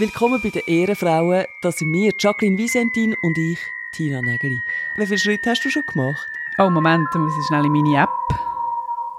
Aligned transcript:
Willkommen 0.00 0.40
bei 0.40 0.48
den 0.48 0.62
Ehrenfrauen. 0.66 1.44
Das 1.60 1.76
sind 1.76 1.92
wir, 1.92 2.14
Jacqueline 2.18 2.56
Visentin 2.56 3.14
und 3.20 3.36
ich, 3.36 3.58
Tina 3.92 4.22
Nägeli. 4.22 4.58
Wie 4.96 5.04
viele 5.04 5.18
Schritte 5.18 5.50
hast 5.50 5.62
du 5.62 5.68
schon 5.68 5.82
gemacht? 5.92 6.26
Oh, 6.56 6.70
Moment, 6.70 7.06
da 7.12 7.18
muss 7.18 7.34
ich 7.38 7.46
schnell 7.46 7.66
in 7.66 7.72
meine 7.72 8.04
App. 8.04 8.08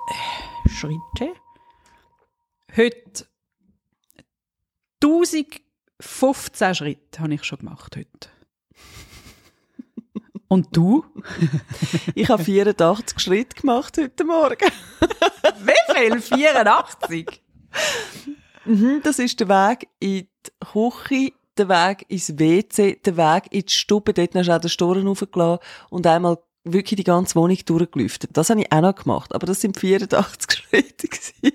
Äh, 0.07 0.69
Schritte. 0.69 1.35
Heute 2.75 3.27
1015 5.03 6.73
Schritte 6.73 7.19
habe 7.19 7.35
ich 7.35 7.43
schon 7.43 7.59
gemacht 7.59 7.95
heute. 7.95 8.29
Und 10.47 10.75
du? 10.75 11.05
ich 12.15 12.27
habe 12.27 12.43
84 12.43 13.19
Schritte 13.19 13.61
gemacht 13.61 13.99
heute 13.99 14.23
Morgen. 14.23 14.71
Wie 15.59 15.93
viel? 15.93 16.21
84? 16.39 17.43
Mhm, 18.65 19.01
das 19.03 19.19
ist 19.19 19.39
der 19.39 19.47
Weg 19.47 19.87
in 19.99 20.27
Küche, 20.59 21.33
der 21.57 21.69
Weg 21.69 22.05
ins 22.09 22.37
WC, 22.39 22.99
der 23.05 23.17
Weg 23.17 23.51
in 23.51 23.61
die 23.61 23.71
Stube. 23.71 24.13
Dort 24.13 24.35
hast 24.35 24.47
du 24.47 24.55
auch 24.55 24.59
den 24.61 24.69
Storen 24.69 25.07
hochgelassen 25.07 25.59
und 25.89 26.07
einmal 26.07 26.37
wirklich 26.63 26.97
die 26.97 27.03
ganze 27.03 27.35
Wohnung 27.35 27.57
durchgelüftet. 27.65 28.31
Das 28.33 28.49
habe 28.49 28.61
ich 28.61 28.71
auch 28.71 28.81
noch 28.81 28.95
gemacht, 28.95 29.33
aber 29.33 29.47
das 29.47 29.61
sind 29.61 29.77
84 29.77 30.51
Schritte 30.51 31.07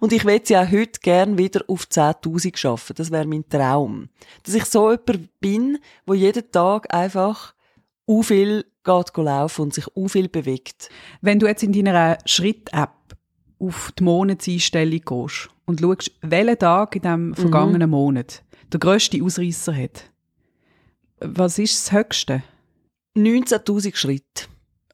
Und 0.00 0.12
ich 0.12 0.24
möchte 0.24 0.54
ja 0.54 0.64
auch 0.64 0.70
heute 0.70 1.00
gern 1.00 1.38
wieder 1.38 1.62
auf 1.68 1.84
10.000 1.84 2.56
schaffen. 2.56 2.94
Das 2.96 3.10
wäre 3.10 3.26
mein 3.26 3.48
Traum. 3.48 4.08
Dass 4.42 4.54
ich 4.54 4.64
so 4.64 4.90
jemand 4.90 5.40
bin, 5.40 5.78
wo 6.04 6.14
jeden 6.14 6.50
Tag 6.50 6.92
einfach 6.92 7.54
u 8.06 8.22
viel 8.22 8.64
geht 8.84 9.16
laufen 9.16 9.62
und 9.62 9.74
sich 9.74 9.86
u 9.94 10.08
viel 10.08 10.28
bewegt. 10.28 10.88
Wenn 11.20 11.38
du 11.38 11.46
jetzt 11.46 11.62
in 11.62 11.72
deiner 11.72 12.18
Schritt-App 12.26 12.90
auf 13.62 13.92
die 13.98 14.04
Monatseinstellung 14.04 15.00
gehst 15.00 15.50
und 15.66 15.80
schaust, 15.80 16.10
welcher 16.20 16.58
Tag 16.58 16.96
in 16.96 17.02
diesem 17.02 17.34
vergangenen 17.34 17.88
mhm. 17.88 17.96
Monat 17.96 18.42
der 18.72 18.80
grösste 18.80 19.22
Ausreißer 19.22 19.74
hat, 19.76 20.10
was 21.20 21.58
ist 21.58 21.86
das 21.86 21.92
Höchste? 21.92 22.42
19.000 23.16 23.94
Schritte. 23.94 24.44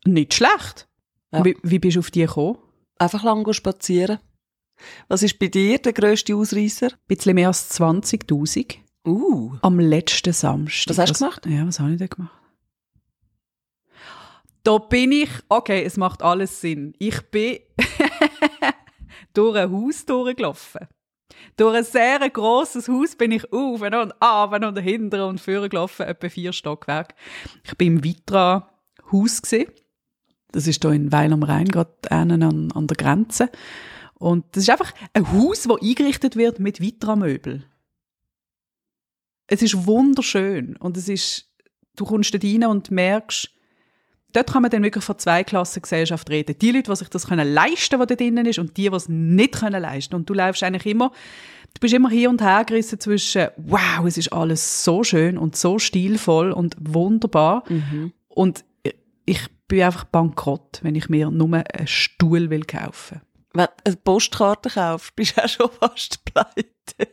Nicht 0.05 0.34
schlecht. 0.34 0.88
Ja. 1.33 1.44
Wie, 1.44 1.56
wie 1.62 1.78
bist 1.78 1.97
du 1.97 2.00
auf 2.00 2.10
die 2.10 2.22
gekommen? 2.22 2.58
Einfach 2.98 3.22
lang 3.22 3.50
spazieren. 3.52 4.19
Was 5.08 5.22
ist 5.22 5.38
bei 5.38 5.48
dir 5.48 5.78
der 5.78 5.92
grösste 5.92 6.34
Ausreißer? 6.34 6.88
Ein 6.88 6.98
bisschen 7.06 7.34
mehr 7.34 7.48
als 7.48 7.70
20.000. 7.78 8.77
Uh. 9.06 9.56
Am 9.62 9.78
letzten 9.78 10.32
Samstag. 10.32 10.91
Was 10.91 10.98
hast 10.98 11.14
du 11.14 11.25
gemacht? 11.25 11.47
Ja, 11.47 11.66
was 11.66 11.80
habe 11.80 11.92
ich 11.92 11.98
denn 11.98 12.08
gemacht? 12.08 12.32
Da 14.64 14.78
bin 14.78 15.12
ich, 15.12 15.30
okay, 15.48 15.84
es 15.84 15.97
macht 15.97 16.22
alles 16.22 16.60
Sinn. 16.60 16.94
Ich 16.98 17.22
bin 17.30 17.58
durch 19.34 19.56
ein 19.56 19.72
Haus 19.72 20.05
durchgelaufen. 20.05 20.88
Durch 21.56 21.77
ein 21.77 21.84
sehr 21.84 22.30
grosses 22.30 22.88
Haus 22.88 23.16
bin 23.16 23.33
ich 23.33 23.52
auf 23.52 23.80
und 23.83 24.22
ab 24.22 24.52
und 24.52 24.78
hinten 24.78 25.20
und 25.20 25.41
vorne 25.41 25.69
gelaufen, 25.69 26.06
etwa 26.06 26.28
vier 26.28 26.52
Stockwerke. 26.52 27.14
Ich 27.64 27.77
bin 27.77 27.97
im 27.97 28.05
Vitra 28.05 28.70
Haus. 29.12 29.42
Das 30.50 30.66
ist 30.66 30.83
hier 30.83 30.92
in 30.92 31.12
Weil 31.12 31.33
am 31.33 31.42
Rhein, 31.42 31.69
gerade 31.69 31.92
an, 32.10 32.42
an 32.42 32.86
der 32.86 32.97
Grenze. 32.97 33.50
Und 34.14 34.44
das 34.53 34.64
ist 34.64 34.70
einfach 34.70 34.92
ein 35.12 35.32
Haus, 35.32 35.62
das 35.62 35.82
eingerichtet 35.82 36.36
wird 36.36 36.58
mit 36.58 36.80
Vitra-Möbel. 36.80 37.64
Es 39.47 39.62
ist 39.62 39.86
wunderschön 39.86 40.77
und 40.77 40.97
es 40.97 41.08
ist, 41.08 41.50
du 41.97 42.05
kommst 42.05 42.34
da 42.34 42.38
rein 42.42 42.64
und 42.66 42.91
merkst, 42.91 43.50
dort 44.33 44.53
kann 44.53 44.62
man 44.62 44.71
dann 44.71 44.83
wirklich 44.83 45.05
von 45.05 45.19
zwei 45.19 45.44
Klassen 45.44 45.83
Gesellschaft 45.83 46.28
reden. 46.31 46.56
Die 46.59 46.71
Leute, 46.71 46.91
die 46.91 46.97
sich 46.97 47.09
das 47.09 47.27
können 47.27 47.53
leisten, 47.53 47.99
was 47.99 48.06
da 48.06 48.15
drinnen 48.15 48.47
ist, 48.47 48.59
und 48.59 48.77
die, 48.77 48.89
die 48.89 48.97
es 48.97 49.09
nicht 49.09 49.55
können 49.55 49.83
leisten. 49.83 50.15
Und 50.15 50.28
du 50.28 50.34
läufst 50.34 50.62
eigentlich 50.62 50.87
immer, 50.87 51.11
du 51.75 51.81
bist 51.81 51.94
immer 51.94 52.11
hier 52.11 52.31
und 52.31 52.43
her 52.43 52.65
gerissen 52.65 53.00
zwischen, 53.00 53.49
wow, 53.56 54.05
es 54.06 54.19
ist 54.19 54.33
alles 54.33 54.84
so 54.84 55.03
schön 55.03 55.38
und 55.38 55.56
so 55.56 55.78
stilvoll 55.78 56.53
und 56.53 56.77
wunderbar. 56.81 57.65
Mhm. 57.69 58.12
Und 58.28 58.65
ich 59.25 59.41
bin 59.67 59.83
einfach 59.83 60.05
bankrott, 60.05 60.81
wenn 60.83 60.94
ich 60.94 61.09
mir 61.09 61.31
nur 61.31 61.53
einen 61.53 61.87
Stuhl 61.87 62.50
will 62.50 62.65
kaufen. 62.65 63.21
Wenn 63.53 63.67
du 63.67 63.72
eine 63.84 63.97
Postkarte 63.97 64.71
kaufst, 64.71 65.15
bist 65.17 65.37
du 65.37 65.44
auch 65.44 65.49
schon 65.49 65.71
fast 65.71 66.25
pleite. 66.25 67.12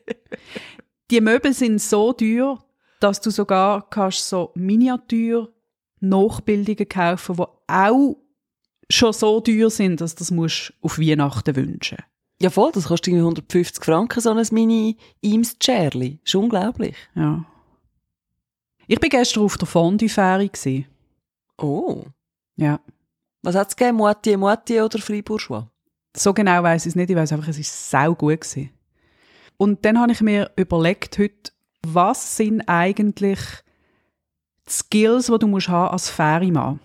die 1.11 1.21
Möbel 1.21 1.53
sind 1.53 1.81
so 1.81 2.13
teuer, 2.13 2.63
dass 2.99 3.21
du 3.21 3.29
sogar 3.29 3.89
kannst 3.89 4.27
so 4.29 4.51
Miniatur 4.55 5.54
Nachbildungen 5.99 6.89
kaufen, 6.89 7.37
die 7.37 7.43
auch 7.67 8.17
schon 8.89 9.13
so 9.13 9.39
teuer 9.39 9.69
sind, 9.69 10.01
dass 10.01 10.15
das 10.15 10.31
musst 10.31 10.73
auf 10.81 10.99
Weihnachten 10.99 11.55
wünschen. 11.55 11.97
Ja 12.41 12.49
voll, 12.49 12.71
das 12.73 12.85
kostet 12.87 13.07
irgendwie 13.07 13.23
150 13.23 13.83
Franken, 13.83 14.19
so 14.19 14.31
ein 14.31 14.45
mini 14.51 14.97
eames 15.21 15.57
chairli 15.57 16.19
Ist 16.23 16.35
unglaublich. 16.35 16.95
Ja. 17.15 17.45
Ich 18.87 19.01
war 19.01 19.09
gestern 19.09 19.43
auf 19.43 19.57
der 19.57 19.67
Fondue-Fähre. 19.67 20.49
Oh. 21.57 22.03
Ja. 22.57 22.79
Was 23.41 23.55
hat 23.55 23.69
es 23.69 23.75
gegeben? 23.75 23.99
Moitié, 23.99 24.37
Moitié 24.37 24.83
oder 24.83 24.99
Fribourgeois? 24.99 25.67
So 26.15 26.33
genau 26.33 26.61
weiß 26.61 26.85
ich 26.85 26.91
es 26.91 26.95
nicht. 26.95 27.09
Ich 27.09 27.15
weiß 27.15 27.31
einfach, 27.31 27.47
es 27.47 27.57
war 27.57 27.63
sau 27.63 28.15
gut. 28.15 28.41
Gewesen. 28.41 28.69
Und 29.57 29.85
dann 29.85 29.99
habe 29.99 30.11
ich 30.11 30.21
mir 30.21 30.51
überlegt 30.55 31.17
heute, 31.17 31.51
was 31.81 32.37
sind 32.37 32.61
eigentlich 32.67 33.39
die 34.67 34.71
Skills, 34.71 35.27
die 35.27 35.37
du 35.37 35.47
musst 35.47 35.69
haben 35.69 35.91
als 35.91 36.09
Ferienmann. 36.09 36.79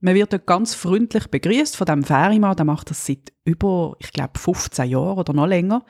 Man 0.00 0.14
wird 0.14 0.32
dort 0.32 0.46
ganz 0.46 0.74
freundlich 0.74 1.26
begrüßt 1.26 1.76
von 1.76 1.86
dem 1.86 2.04
Ferienmann, 2.04 2.56
der 2.56 2.64
macht 2.64 2.90
das 2.90 3.04
seit 3.04 3.32
über, 3.44 3.96
ich 3.98 4.12
glaube, 4.12 4.38
15 4.38 4.88
Jahren 4.88 5.18
oder 5.18 5.32
noch 5.32 5.46
länger. 5.46 5.84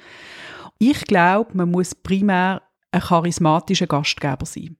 Ich 0.78 1.04
glaube, 1.04 1.50
man 1.54 1.70
muss 1.70 1.94
primär 1.94 2.62
ein 2.90 3.00
charismatischer 3.00 3.86
Gastgeber 3.86 4.46
sein. 4.46 4.76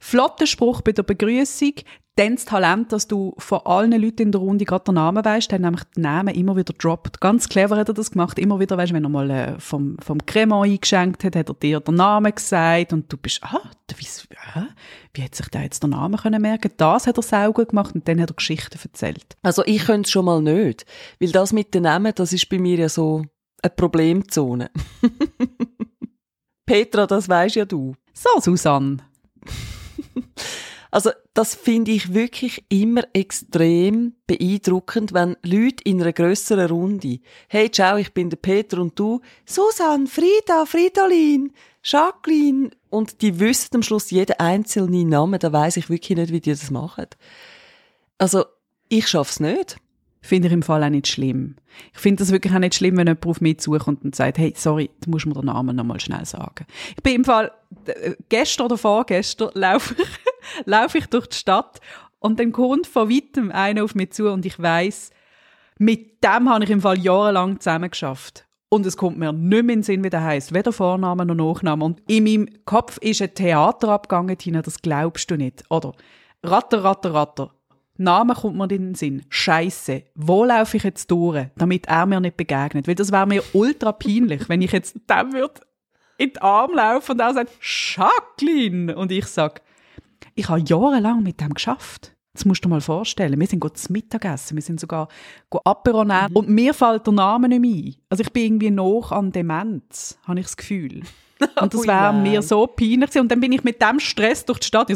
Flotter 0.00 0.46
Spruch 0.46 0.80
bei 0.80 0.92
der 0.92 1.02
Begrüßung, 1.02 1.74
dann 2.16 2.34
das 2.34 2.44
Talent, 2.44 2.92
dass 2.92 3.08
du 3.08 3.34
von 3.38 3.60
allen 3.64 3.92
Leuten 3.92 4.22
in 4.22 4.32
der 4.32 4.40
Runde 4.40 4.64
gerade 4.64 4.84
den 4.84 4.94
Namen 4.94 5.24
weißt, 5.24 5.52
dann 5.52 5.62
nämlich 5.62 5.84
den 5.96 6.02
Namen 6.02 6.34
immer 6.34 6.54
wieder 6.54 6.74
droppt. 6.74 7.20
Ganz 7.20 7.48
clever 7.48 7.76
hat 7.76 7.88
er 7.88 7.94
das 7.94 8.10
gemacht. 8.10 8.38
Immer 8.38 8.60
wieder, 8.60 8.76
weißt, 8.76 8.92
wenn 8.92 9.04
er 9.04 9.08
mal 9.08 9.30
äh, 9.30 9.58
vom, 9.58 9.96
vom 10.00 10.18
Cremant 10.26 10.66
eingeschenkt 10.66 11.24
hat, 11.24 11.36
hat 11.36 11.48
er 11.48 11.54
dir 11.54 11.80
den 11.80 11.94
Namen 11.94 12.34
gesagt 12.34 12.92
und 12.92 13.10
du 13.10 13.16
bist, 13.16 13.42
ah, 13.42 13.62
wie, 13.96 14.04
äh, 14.04 14.66
wie 15.14 15.22
hat 15.22 15.34
sich 15.34 15.48
der 15.48 15.62
jetzt 15.62 15.82
den 15.82 15.90
Namen 15.90 16.18
können 16.18 16.42
merken? 16.42 16.72
Das 16.76 17.06
hat 17.06 17.16
er 17.32 17.52
gut 17.52 17.70
gemacht 17.70 17.94
und 17.94 18.06
dann 18.06 18.20
hat 18.20 18.30
er 18.30 18.36
Geschichten 18.36 18.78
erzählt. 18.82 19.36
Also 19.42 19.62
ich 19.64 19.86
könnte 19.86 20.06
es 20.06 20.10
schon 20.10 20.26
mal 20.26 20.42
nicht, 20.42 20.84
weil 21.20 21.32
das 21.32 21.52
mit 21.52 21.72
den 21.72 21.84
Namen, 21.84 22.12
das 22.14 22.32
ist 22.32 22.48
bei 22.50 22.58
mir 22.58 22.76
ja 22.76 22.88
so 22.90 23.24
eine 23.62 23.70
Problemzone. 23.70 24.70
Petra, 26.66 27.06
das 27.06 27.28
weisst 27.28 27.56
ja 27.56 27.64
du. 27.64 27.94
So, 28.12 28.28
Susanne. 28.40 28.98
Also 30.92 31.10
das 31.34 31.54
finde 31.54 31.92
ich 31.92 32.14
wirklich 32.14 32.64
immer 32.68 33.04
extrem 33.12 34.14
beeindruckend, 34.26 35.12
wenn 35.12 35.36
Leute 35.44 35.84
in 35.84 36.02
einer 36.02 36.12
grösseren 36.12 36.68
Runde, 36.68 37.20
hey, 37.48 37.70
ciao, 37.70 37.96
ich 37.96 38.12
bin 38.12 38.28
der 38.28 38.38
Peter 38.38 38.80
und 38.80 38.98
du, 38.98 39.20
Susan, 39.44 40.08
Frida, 40.08 40.66
Fridolin, 40.66 41.52
Jacqueline, 41.84 42.70
und 42.88 43.22
die 43.22 43.38
wissen 43.38 43.76
am 43.76 43.82
Schluss 43.84 44.10
jeden 44.10 44.38
einzelnen 44.40 45.08
Namen, 45.08 45.38
da 45.38 45.52
weiß 45.52 45.76
ich 45.76 45.88
wirklich 45.88 46.18
nicht, 46.18 46.32
wie 46.32 46.40
die 46.40 46.50
das 46.50 46.70
machen. 46.72 47.06
Also, 48.18 48.44
ich 48.88 49.06
schaff's 49.06 49.38
nicht. 49.38 49.76
Finde 50.22 50.48
ich 50.48 50.54
im 50.54 50.62
Fall 50.62 50.84
auch 50.84 50.90
nicht 50.90 51.06
schlimm. 51.06 51.56
Ich 51.94 51.98
finde 51.98 52.22
das 52.22 52.30
wirklich 52.30 52.52
auch 52.52 52.58
nicht 52.58 52.74
schlimm, 52.74 52.96
wenn 52.98 53.06
jemand 53.06 53.26
auf 53.26 53.40
mich 53.40 53.58
zukommt 53.58 54.04
und 54.04 54.14
sagt, 54.14 54.38
hey, 54.38 54.52
sorry, 54.56 54.90
du 55.00 55.10
musst 55.10 55.26
mir 55.26 55.32
den 55.32 55.46
Namen 55.46 55.76
noch 55.76 55.84
mal 55.84 55.98
schnell 55.98 56.26
sagen. 56.26 56.66
Ich 56.96 57.02
bin 57.02 57.16
im 57.16 57.24
Fall, 57.24 57.52
äh, 57.86 58.14
gestern 58.28 58.66
oder 58.66 58.76
vorgestern 58.76 59.50
laufe 59.54 59.94
ich, 59.98 60.08
laufe 60.66 60.98
ich 60.98 61.06
durch 61.06 61.26
die 61.28 61.36
Stadt 61.36 61.80
und 62.18 62.38
dann 62.38 62.52
kommt 62.52 62.86
von 62.86 63.08
weitem 63.08 63.50
einer 63.50 63.82
auf 63.82 63.94
mich 63.94 64.12
zu 64.12 64.30
und 64.30 64.44
ich 64.44 64.58
weiß, 64.58 65.10
mit 65.78 66.22
dem 66.22 66.50
habe 66.50 66.64
ich 66.64 66.70
im 66.70 66.82
Fall 66.82 66.98
jahrelang 66.98 67.58
zusammengeschafft. 67.58 68.46
Und 68.68 68.86
es 68.86 68.96
kommt 68.96 69.18
mir 69.18 69.32
nicht 69.32 69.48
mehr 69.50 69.60
in 69.60 69.66
den 69.66 69.82
Sinn, 69.82 70.04
wie 70.04 70.10
der 70.10 70.22
heisst. 70.22 70.54
Weder 70.54 70.72
Vorname 70.72 71.26
noch 71.26 71.34
Nachname. 71.34 71.84
Und 71.84 72.02
in 72.06 72.22
meinem 72.22 72.48
Kopf 72.66 72.98
ist 72.98 73.20
ein 73.20 73.34
Theater 73.34 73.88
abgegangen, 73.88 74.38
Tina, 74.38 74.62
das 74.62 74.80
glaubst 74.80 75.28
du 75.30 75.36
nicht. 75.36 75.64
Oder 75.70 75.92
Ratter, 76.44 76.84
Ratter, 76.84 77.12
Ratter. 77.12 77.54
Name 78.02 78.34
kommt 78.34 78.56
mir 78.56 78.70
in 78.70 78.82
den 78.82 78.94
Sinn. 78.94 79.22
Scheiße. 79.28 80.02
Wo 80.14 80.44
laufe 80.44 80.76
ich 80.76 80.82
jetzt 80.82 81.10
durch, 81.10 81.46
damit 81.56 81.86
er 81.86 82.06
mir 82.06 82.20
nicht 82.20 82.36
begegnet? 82.36 82.88
Weil 82.88 82.94
das 82.94 83.12
wäre 83.12 83.26
mir 83.26 83.42
ultra 83.52 83.92
peinlich, 83.92 84.48
wenn 84.48 84.62
ich 84.62 84.72
jetzt 84.72 84.96
dem 85.08 85.32
würde 85.32 85.60
in 86.18 86.30
den 86.30 86.42
Arm 86.42 86.72
laufen 86.74 87.12
und 87.12 87.20
er 87.20 87.34
sagt, 87.34 87.52
Jacqueline. 87.62 88.94
Und 88.96 89.10
ich 89.10 89.26
sage, 89.26 89.62
ich 90.34 90.48
habe 90.48 90.60
jahrelang 90.60 91.22
mit 91.22 91.40
dem 91.40 91.54
geschafft. 91.54 92.14
Das 92.32 92.44
musst 92.44 92.64
du 92.64 92.68
dir 92.68 92.74
mal 92.74 92.80
vorstellen. 92.80 93.40
Wir 93.40 93.46
sind 93.46 93.62
zum 93.62 93.92
Mittagessen, 93.92 94.56
wir 94.56 94.62
sind 94.62 94.78
sogar 94.78 95.08
Apero 95.64 96.04
mhm. 96.04 96.34
und 96.34 96.48
mir 96.48 96.74
fällt 96.74 97.06
der 97.06 97.14
Name 97.14 97.48
nicht 97.48 97.60
mehr 97.60 97.70
ein. 97.70 97.94
Also 98.08 98.22
ich 98.22 98.32
bin 98.32 98.44
irgendwie 98.44 98.70
noch 98.70 99.10
an 99.12 99.32
Demenz, 99.32 100.18
habe 100.26 100.38
ich 100.38 100.46
das 100.46 100.56
Gefühl. 100.56 101.02
Und 101.60 101.74
das 101.74 101.86
wäre 101.86 102.12
mir 102.12 102.42
so 102.42 102.66
peinlich 102.66 103.18
Und 103.18 103.30
dann 103.30 103.40
bin 103.40 103.52
ich 103.52 103.64
mit 103.64 103.80
dem 103.80 104.00
Stress 104.00 104.44
durch 104.44 104.60
die 104.60 104.66
Stadt. 104.66 104.90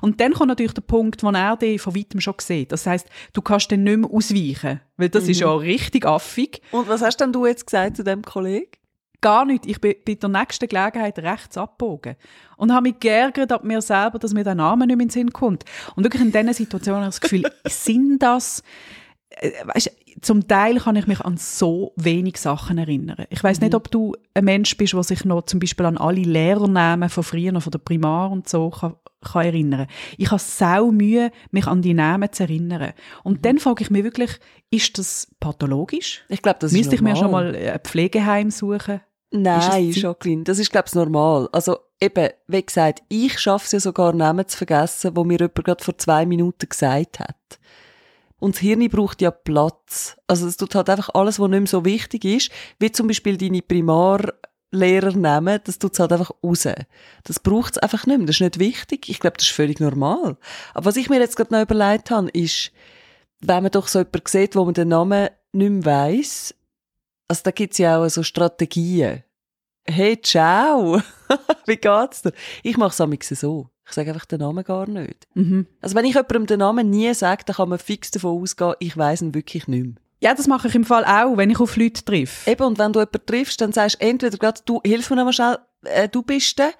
Und 0.00 0.20
dann 0.20 0.32
kommt 0.32 0.48
natürlich 0.48 0.74
der 0.74 0.82
Punkt, 0.82 1.22
wo 1.22 1.30
er 1.30 1.56
dich 1.56 1.80
von 1.80 1.94
weitem 1.94 2.20
schon 2.20 2.34
sieht. 2.38 2.72
Das 2.72 2.86
heißt, 2.86 3.06
du 3.32 3.42
kannst 3.42 3.72
dann 3.72 3.84
nicht 3.84 3.98
mehr 3.98 4.10
ausweichen. 4.10 4.80
Weil 4.96 5.08
das 5.08 5.24
mhm. 5.24 5.30
ist 5.30 5.40
ja 5.40 5.54
richtig 5.54 6.06
affig. 6.06 6.60
Und 6.72 6.88
was 6.88 7.02
hast 7.02 7.18
denn 7.18 7.32
du 7.32 7.46
jetzt 7.46 7.66
gesagt 7.66 7.96
zu 7.96 8.04
dem 8.04 8.22
Kollegen? 8.22 8.70
Gar 9.20 9.46
nicht. 9.46 9.66
Ich 9.66 9.80
bin 9.80 9.94
bei 10.06 10.14
der 10.14 10.28
nächsten 10.28 10.68
Gelegenheit 10.68 11.18
rechts 11.18 11.56
abgebogen. 11.56 12.16
Und 12.56 12.72
habe 12.72 12.88
mich 12.88 13.00
geärgert 13.00 13.50
ab 13.50 13.64
mir 13.64 13.82
selber, 13.82 14.18
dass 14.18 14.32
mir 14.32 14.44
der 14.44 14.54
Name 14.54 14.86
nicht 14.86 14.96
mehr 14.96 15.04
in 15.04 15.08
den 15.08 15.12
Sinn 15.12 15.32
kommt. 15.32 15.64
Und 15.96 16.04
wirklich 16.04 16.22
in 16.22 16.30
diesen 16.30 16.52
Situationen 16.52 17.00
habe 17.00 17.10
ich 17.10 17.18
das 17.18 17.20
Gefühl, 17.20 17.50
sind 17.66 18.20
das, 18.20 18.62
äh, 19.30 19.50
weißt, 19.64 19.90
zum 20.20 20.46
Teil 20.48 20.78
kann 20.78 20.96
ich 20.96 21.06
mich 21.06 21.20
an 21.20 21.36
so 21.36 21.92
wenig 21.96 22.38
Sachen 22.38 22.78
erinnern. 22.78 23.26
Ich 23.30 23.42
weiß 23.42 23.60
nicht, 23.60 23.74
ob 23.74 23.90
du 23.90 24.14
ein 24.34 24.44
Mensch 24.44 24.76
bist, 24.76 24.94
der 24.94 25.02
sich 25.02 25.24
noch 25.24 25.42
zum 25.42 25.60
Beispiel 25.60 25.86
an 25.86 25.98
alle 25.98 26.20
Lehrernamen 26.20 27.08
von 27.08 27.24
früher, 27.24 27.60
von 27.60 27.70
der 27.70 27.78
Primar 27.78 28.30
und 28.30 28.48
so 28.48 28.70
kann, 28.70 28.94
kann 29.20 29.44
erinnern. 29.44 29.86
Ich 30.16 30.30
habe 30.30 30.40
sau 30.40 30.90
Mühe, 30.90 31.30
mich 31.50 31.66
an 31.66 31.82
die 31.82 31.94
Namen 31.94 32.32
zu 32.32 32.44
erinnern. 32.44 32.92
Und 33.24 33.44
dann 33.44 33.58
frage 33.58 33.82
ich 33.82 33.90
mich 33.90 34.04
wirklich, 34.04 34.38
ist 34.70 34.98
das 34.98 35.28
pathologisch? 35.40 36.24
Ich 36.28 36.42
glaube, 36.42 36.58
das 36.60 36.72
Müsste 36.72 36.94
ist 36.94 37.00
ich 37.00 37.02
mir 37.02 37.16
schon 37.16 37.30
mal 37.30 37.54
ein 37.54 37.80
Pflegeheim 37.80 38.50
suchen? 38.50 39.00
Nein, 39.30 39.90
Ist 39.90 39.98
Jacqueline, 39.98 40.44
das 40.44 40.58
ist, 40.58 40.70
glaube 40.70 40.86
ich, 40.88 40.94
normal. 40.94 41.48
Also, 41.52 41.76
eben, 42.00 42.30
wie 42.46 42.64
gesagt, 42.64 43.02
ich 43.08 43.38
schaffe 43.38 43.66
es 43.66 43.72
ja 43.72 43.80
sogar, 43.80 44.14
Namen 44.14 44.48
zu 44.48 44.56
vergessen, 44.56 45.10
wo 45.14 45.24
mir 45.24 45.38
jemand 45.38 45.64
gerade 45.64 45.84
vor 45.84 45.98
zwei 45.98 46.24
Minuten 46.24 46.66
gesagt 46.66 47.20
hat. 47.20 47.58
Und 48.40 48.54
das 48.54 48.60
Hirn 48.60 48.88
braucht 48.88 49.20
ja 49.20 49.30
Platz. 49.30 50.16
Also, 50.26 50.46
es 50.46 50.56
tut 50.56 50.74
halt 50.74 50.88
einfach 50.90 51.10
alles, 51.14 51.38
was 51.40 51.48
nicht 51.48 51.60
mehr 51.60 51.66
so 51.66 51.84
wichtig 51.84 52.24
ist, 52.24 52.50
wie 52.78 52.92
zum 52.92 53.08
Beispiel 53.08 53.36
deine 53.36 53.62
Primarlehrernamen, 53.62 55.60
das 55.64 55.78
tut 55.78 55.92
es 55.94 56.00
halt 56.00 56.12
einfach 56.12 56.30
raus. 56.42 56.68
Das 57.24 57.40
braucht 57.40 57.72
es 57.72 57.78
einfach 57.78 58.06
nicht 58.06 58.18
mehr. 58.18 58.26
Das 58.26 58.36
ist 58.36 58.40
nicht 58.40 58.58
wichtig. 58.58 59.08
Ich 59.08 59.20
glaube, 59.20 59.36
das 59.36 59.46
ist 59.46 59.54
völlig 59.54 59.80
normal. 59.80 60.36
Aber 60.74 60.86
was 60.86 60.96
ich 60.96 61.10
mir 61.10 61.18
jetzt 61.18 61.36
gerade 61.36 61.52
noch 61.52 61.62
überlegt 61.62 62.10
habe, 62.10 62.28
ist, 62.30 62.70
wenn 63.40 63.62
man 63.62 63.72
doch 63.72 63.88
so 63.88 63.98
jemanden 64.00 64.26
sieht, 64.26 64.56
wo 64.56 64.64
man 64.64 64.74
den 64.74 64.88
Namen 64.88 65.28
nicht 65.52 65.70
mehr 65.70 65.84
weiss, 65.84 66.54
also 67.28 67.42
da 67.44 67.50
gibt's 67.50 67.78
ja 67.78 67.98
auch 67.98 68.08
so 68.08 68.22
Strategien. 68.22 69.24
Hey, 69.84 70.20
ciao! 70.20 71.00
Wie 71.66 71.76
geht's 71.76 72.22
dir? 72.22 72.32
Ich 72.62 72.76
mache 72.76 73.04
es 73.18 73.28
so. 73.40 73.68
Ich 73.88 73.94
sage 73.94 74.12
einfach 74.12 74.26
den 74.26 74.40
Namen 74.40 74.64
gar 74.64 74.86
nicht. 74.86 75.26
Mhm. 75.34 75.66
Also 75.80 75.94
wenn 75.94 76.04
ich 76.04 76.14
jemandem 76.14 76.46
den 76.46 76.58
Namen 76.58 76.90
nie 76.90 77.12
sage, 77.14 77.44
dann 77.46 77.56
kann 77.56 77.70
man 77.70 77.78
fix 77.78 78.10
davon 78.10 78.42
ausgehen, 78.42 78.74
ich 78.80 78.96
weiss 78.96 79.22
ihn 79.22 79.34
wirklich 79.34 79.66
nicht 79.66 79.84
mehr. 79.84 79.94
Ja, 80.20 80.34
das 80.34 80.46
mache 80.46 80.68
ich 80.68 80.74
im 80.74 80.84
Fall 80.84 81.04
auch, 81.04 81.36
wenn 81.36 81.50
ich 81.50 81.60
auf 81.60 81.76
Leute 81.76 82.04
treffe. 82.04 82.50
Eben, 82.50 82.64
und 82.64 82.78
wenn 82.78 82.92
du 82.92 82.98
jemanden 83.00 83.24
triffst, 83.24 83.60
dann 83.60 83.72
sagst 83.72 84.00
du 84.00 84.06
entweder 84.06 84.36
gerade, 84.36 84.60
du, 84.64 84.80
hilf 84.84 85.10
mir 85.10 85.16
noch 85.16 85.24
mal 85.24 85.32
schnell, 85.32 85.58
äh, 85.84 86.08
du 86.08 86.22
bist 86.22 86.58
der, 86.58 86.72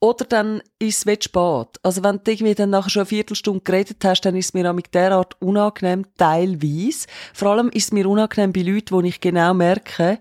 oder 0.00 0.24
dann 0.24 0.62
ist 0.78 1.06
es 1.06 1.24
spät. 1.24 1.68
Also 1.82 2.02
wenn 2.04 2.20
du 2.22 2.30
irgendwie 2.30 2.54
dann 2.54 2.70
nachher 2.70 2.90
schon 2.90 3.00
eine 3.00 3.06
Viertelstunde 3.06 3.60
geredet 3.62 4.04
hast, 4.04 4.20
dann 4.22 4.36
ist 4.36 4.46
es 4.46 4.54
mir 4.54 4.72
mit 4.72 4.94
derart 4.94 5.40
unangenehm, 5.40 6.06
teilweise. 6.16 7.06
Vor 7.32 7.48
allem 7.48 7.68
ist 7.70 7.84
es 7.84 7.92
mir 7.92 8.08
unangenehm 8.08 8.52
bei 8.52 8.62
Leuten, 8.62 8.90
wo 8.90 9.00
ich 9.00 9.20
genau 9.20 9.54
merke, 9.54 10.18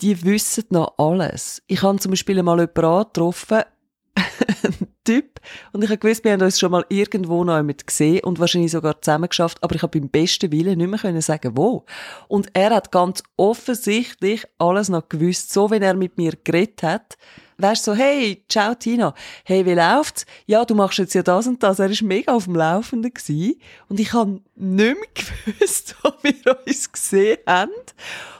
die 0.00 0.24
wissen 0.24 0.64
noch 0.70 0.94
alles. 0.96 1.62
Ich 1.66 1.82
habe 1.82 1.98
zum 1.98 2.10
Beispiel 2.10 2.38
einmal 2.38 2.60
jemanden 2.60 2.84
angetroffen, 2.84 3.62
Typ, 5.08 5.40
und 5.72 5.82
ich 5.82 5.88
habe 5.88 5.96
gewusst, 5.96 6.22
wir 6.22 6.32
haben 6.32 6.42
uns 6.42 6.60
schon 6.60 6.70
mal 6.70 6.84
irgendwo 6.90 7.42
noch 7.42 7.62
mit 7.62 7.86
gesehen 7.86 8.22
und 8.24 8.38
wahrscheinlich 8.38 8.72
sogar 8.72 9.00
zusammen 9.00 9.30
geschafft, 9.30 9.56
aber 9.62 9.74
ich 9.74 9.80
habe 9.80 9.98
beim 9.98 10.10
besten 10.10 10.52
Willen 10.52 10.76
nicht 10.76 10.90
mehr 10.90 10.98
können 10.98 11.22
sagen, 11.22 11.56
wo. 11.56 11.86
Und 12.28 12.50
er 12.52 12.74
hat 12.74 12.92
ganz 12.92 13.22
offensichtlich 13.38 14.44
alles 14.58 14.90
noch 14.90 15.08
gewusst, 15.08 15.50
so 15.50 15.70
wenn 15.70 15.82
er 15.82 15.94
mit 15.94 16.18
mir 16.18 16.34
geredet 16.44 16.82
hat. 16.82 17.16
Wärst 17.56 17.84
so, 17.84 17.94
hey, 17.94 18.44
ciao 18.50 18.74
Tina, 18.74 19.14
hey, 19.44 19.64
wie 19.64 19.72
läuft's? 19.72 20.26
Ja, 20.44 20.66
du 20.66 20.74
machst 20.74 20.98
jetzt 20.98 21.14
ja 21.14 21.22
das 21.22 21.46
und 21.46 21.62
das. 21.62 21.78
Er 21.78 21.88
ist 21.88 22.02
mega 22.02 22.34
auf 22.34 22.44
dem 22.44 22.54
Laufenden 22.54 23.14
gewesen. 23.14 23.58
Und 23.88 23.98
ich 23.98 24.12
habe 24.12 24.42
nicht 24.56 24.94
mehr 24.94 24.96
gewusst, 25.54 25.96
wo 26.02 26.12
wir 26.20 26.58
uns 26.66 26.92
gesehen 26.92 27.38
haben. 27.46 27.72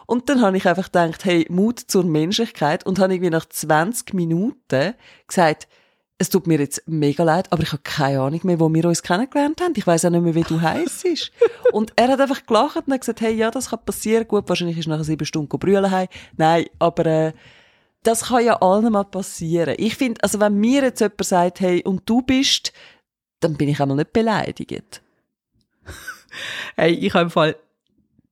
Und 0.04 0.28
dann 0.28 0.42
habe 0.42 0.58
ich 0.58 0.68
einfach 0.68 0.92
gedacht, 0.92 1.24
hey, 1.24 1.46
Mut 1.48 1.80
zur 1.80 2.04
Menschlichkeit 2.04 2.84
und 2.84 2.98
habe 2.98 3.14
irgendwie 3.14 3.30
nach 3.30 3.46
20 3.46 4.12
Minuten 4.12 4.94
gesagt, 5.26 5.66
es 6.20 6.30
tut 6.30 6.48
mir 6.48 6.58
jetzt 6.58 6.82
mega 6.86 7.22
leid, 7.22 7.46
aber 7.52 7.62
ich 7.62 7.70
habe 7.70 7.82
keine 7.84 8.20
Ahnung 8.20 8.40
mehr, 8.42 8.58
wo 8.58 8.72
wir 8.72 8.84
uns 8.86 9.02
kennengelernt 9.02 9.60
haben. 9.60 9.72
Ich 9.76 9.86
weiß 9.86 10.04
auch 10.04 10.10
nicht 10.10 10.22
mehr, 10.22 10.34
wie 10.34 10.42
du 10.42 10.60
heisst. 10.60 11.06
und 11.72 11.92
er 11.94 12.08
hat 12.08 12.20
einfach 12.20 12.44
gelacht 12.44 12.76
und 12.86 12.92
hat 12.92 13.00
gesagt, 13.00 13.20
hey, 13.20 13.34
ja, 13.34 13.52
das 13.52 13.70
kann 13.70 13.84
passieren. 13.84 14.26
Gut, 14.26 14.48
wahrscheinlich 14.48 14.76
ist 14.76 14.88
er 14.88 14.96
nach 14.96 15.04
sieben 15.04 15.24
Stunden 15.24 15.58
brüllen 15.58 15.90
heim. 15.90 16.08
Nein, 16.36 16.66
aber 16.80 17.06
äh, 17.06 17.32
das 18.02 18.26
kann 18.26 18.44
ja 18.44 18.60
allen 18.60 18.92
mal 18.92 19.04
passieren. 19.04 19.76
Ich 19.78 19.94
finde, 19.94 20.20
also 20.22 20.40
wenn 20.40 20.54
mir 20.54 20.82
jetzt 20.82 21.00
jemand 21.00 21.24
sagt, 21.24 21.60
hey, 21.60 21.84
und 21.84 22.02
du 22.06 22.22
bist, 22.22 22.72
dann 23.38 23.56
bin 23.56 23.68
ich 23.68 23.80
einmal 23.80 23.96
nicht 23.96 24.12
beleidigt. 24.12 25.02
Hey, 26.76 26.92
ich 26.92 27.14
habe 27.14 27.24
im 27.24 27.30
Fall 27.30 27.56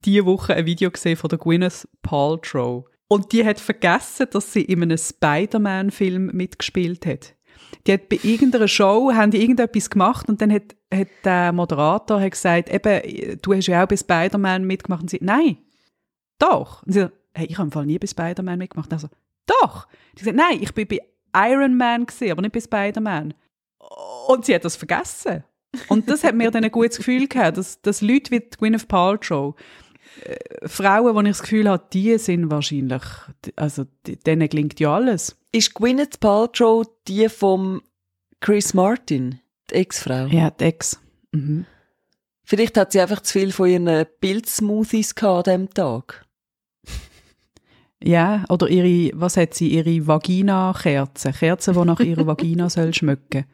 diese 0.05 0.27
Woche 0.27 0.55
ein 0.55 0.67
Video 0.67 0.91
gesehen 0.91 1.17
von 1.17 1.29
der 1.29 1.39
Gwyneth 1.39 1.89
Paltrow. 2.03 2.85
Und 3.09 3.33
die 3.33 3.45
hat 3.45 3.59
vergessen, 3.59 4.27
dass 4.31 4.53
sie 4.53 4.63
in 4.63 4.83
einem 4.83 4.99
Spider-Man-Film 4.99 6.27
mitgespielt 6.27 7.07
hat. 7.07 7.35
Die 7.87 7.93
hat 7.93 8.09
bei 8.09 8.19
irgendeiner 8.23 8.69
Show, 8.69 9.13
haben 9.13 9.31
die 9.31 9.41
irgendetwas 9.41 9.91
gemacht 9.91 10.29
und 10.29 10.41
dann 10.41 10.53
hat, 10.53 10.75
hat 10.93 11.09
der 11.25 11.53
Moderator 11.53 12.21
hat 12.21 12.33
gesagt, 12.33 12.69
eben, 12.69 13.39
du 13.41 13.55
hast 13.55 13.67
ja 13.67 13.85
auch 13.85 13.89
bei 13.89 13.97
Spider-Man 13.97 14.65
mitgemacht. 14.65 15.03
Und 15.03 15.11
sie, 15.11 15.19
nein, 15.23 15.59
doch. 16.39 16.83
Und 16.83 16.93
sie 16.93 17.01
so, 17.01 17.09
hey, 17.35 17.47
ich 17.47 17.59
habe 17.59 17.67
im 17.69 17.73
Fall 17.73 17.87
nie 17.87 17.99
bei 17.99 18.07
Spider-Man 18.07 18.59
mitgemacht. 18.59 18.93
Also, 18.93 19.09
doch. 19.47 19.87
Die 20.19 20.25
sagt, 20.25 20.37
nein, 20.37 20.59
ich 20.61 20.75
bin 20.75 20.89
bei 20.89 21.01
Iron 21.35 21.77
Man 21.77 22.07
gesehen, 22.07 22.33
aber 22.33 22.43
nicht 22.43 22.53
bei 22.53 22.61
Spider-Man. 22.61 23.35
Und 24.27 24.45
sie 24.45 24.55
hat 24.55 24.65
das 24.65 24.77
vergessen. 24.77 25.45
Und 25.89 26.09
das 26.09 26.25
hat 26.25 26.35
mir 26.35 26.51
dann 26.51 26.65
ein 26.65 26.71
gutes 26.71 26.97
Gefühl 26.97 27.29
gehabt, 27.29 27.59
dass, 27.59 27.81
dass 27.83 28.01
Leute 28.01 28.31
wie 28.31 28.41
Gwyneth 28.41 28.89
Paltrow, 28.89 29.55
äh, 30.25 30.69
Frauen, 30.69 31.15
wo 31.15 31.21
ich 31.21 31.29
das 31.29 31.43
Gefühl 31.43 31.69
habe, 31.69 31.85
die 31.93 32.17
sind 32.19 32.51
wahrscheinlich, 32.51 33.03
also 33.57 33.85
die- 34.07 34.17
denen 34.17 34.49
gelingt 34.49 34.79
ja 34.81 34.95
alles. 34.95 35.37
Ist 35.53 35.75
Gwyneth 35.75 36.21
Paltrow 36.21 36.87
die 37.09 37.29
vom 37.29 37.83
Chris 38.41 38.75
Martin, 38.75 39.41
die 39.71 39.75
Ex-Frau? 39.77 40.27
Ja, 40.27 40.51
die 40.51 40.65
Ex. 40.65 41.01
Mhm. 41.33 41.67
Vielleicht 42.45 42.77
hat 42.77 42.93
sie 42.93 43.01
einfach 43.01 43.21
zu 43.23 43.33
viel 43.33 43.51
von 43.53 43.69
ihren 43.69 44.07
Pilzsmoothies 44.21 45.15
gehabt 45.15 45.49
an 45.49 45.63
diesem 45.67 45.75
Tag. 45.75 46.25
Ja, 48.05 48.45
oder 48.51 48.69
ihre, 48.69 49.11
was 49.19 49.39
hat 49.39 49.55
sie, 49.55 49.69
ihre 49.69 50.07
Vagina-Kerze. 50.07 51.33
Kerze, 51.33 51.73
die 51.73 51.85
nach 51.85 51.99
ihrer 52.01 52.27
Vagina 52.27 52.69
soll 52.71 52.93
schmecken. 52.93 53.47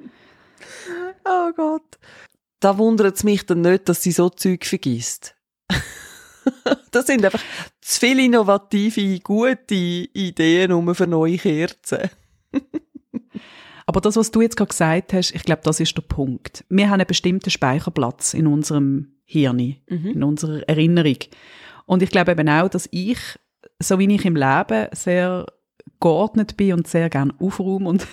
Oh 1.24 1.52
Gott. 1.54 1.98
Da 2.58 2.76
wundert 2.76 3.16
es 3.16 3.24
mich 3.24 3.46
dann 3.46 3.60
nicht, 3.60 3.88
dass 3.88 4.02
sie 4.02 4.10
so 4.10 4.28
Zeug 4.30 4.66
vergisst. 4.66 5.36
das 6.90 7.06
sind 7.06 7.24
einfach 7.24 7.42
zu 7.80 8.00
viele 8.00 8.24
innovative, 8.24 9.20
gute 9.20 9.74
Ideen 9.74 10.72
um 10.72 10.94
für 10.94 11.06
neue 11.06 11.38
Kerzen. 11.38 12.10
Aber 13.86 14.00
das, 14.00 14.16
was 14.16 14.30
du 14.30 14.40
jetzt 14.40 14.56
gerade 14.56 14.68
gesagt 14.68 15.12
hast, 15.12 15.34
ich 15.34 15.42
glaube, 15.42 15.62
das 15.64 15.80
ist 15.80 15.96
der 15.96 16.02
Punkt. 16.02 16.64
Wir 16.68 16.86
haben 16.86 16.94
einen 16.94 17.06
bestimmten 17.06 17.50
Speicherplatz 17.50 18.32
in 18.32 18.46
unserem 18.46 19.16
Hirn, 19.24 19.76
in 19.86 20.22
unserer 20.22 20.62
Erinnerung. 20.68 21.16
Und 21.86 22.02
ich 22.02 22.10
glaube 22.10 22.32
eben 22.32 22.48
auch, 22.48 22.68
dass 22.68 22.88
ich, 22.92 23.18
so 23.78 23.98
wie 23.98 24.14
ich 24.14 24.24
im 24.24 24.36
Leben 24.36 24.88
sehr 24.92 25.46
geordnet 26.00 26.56
bin 26.56 26.74
und 26.74 26.86
sehr 26.86 27.10
gerne 27.10 27.34
aufräume 27.38 27.88
und 27.88 28.06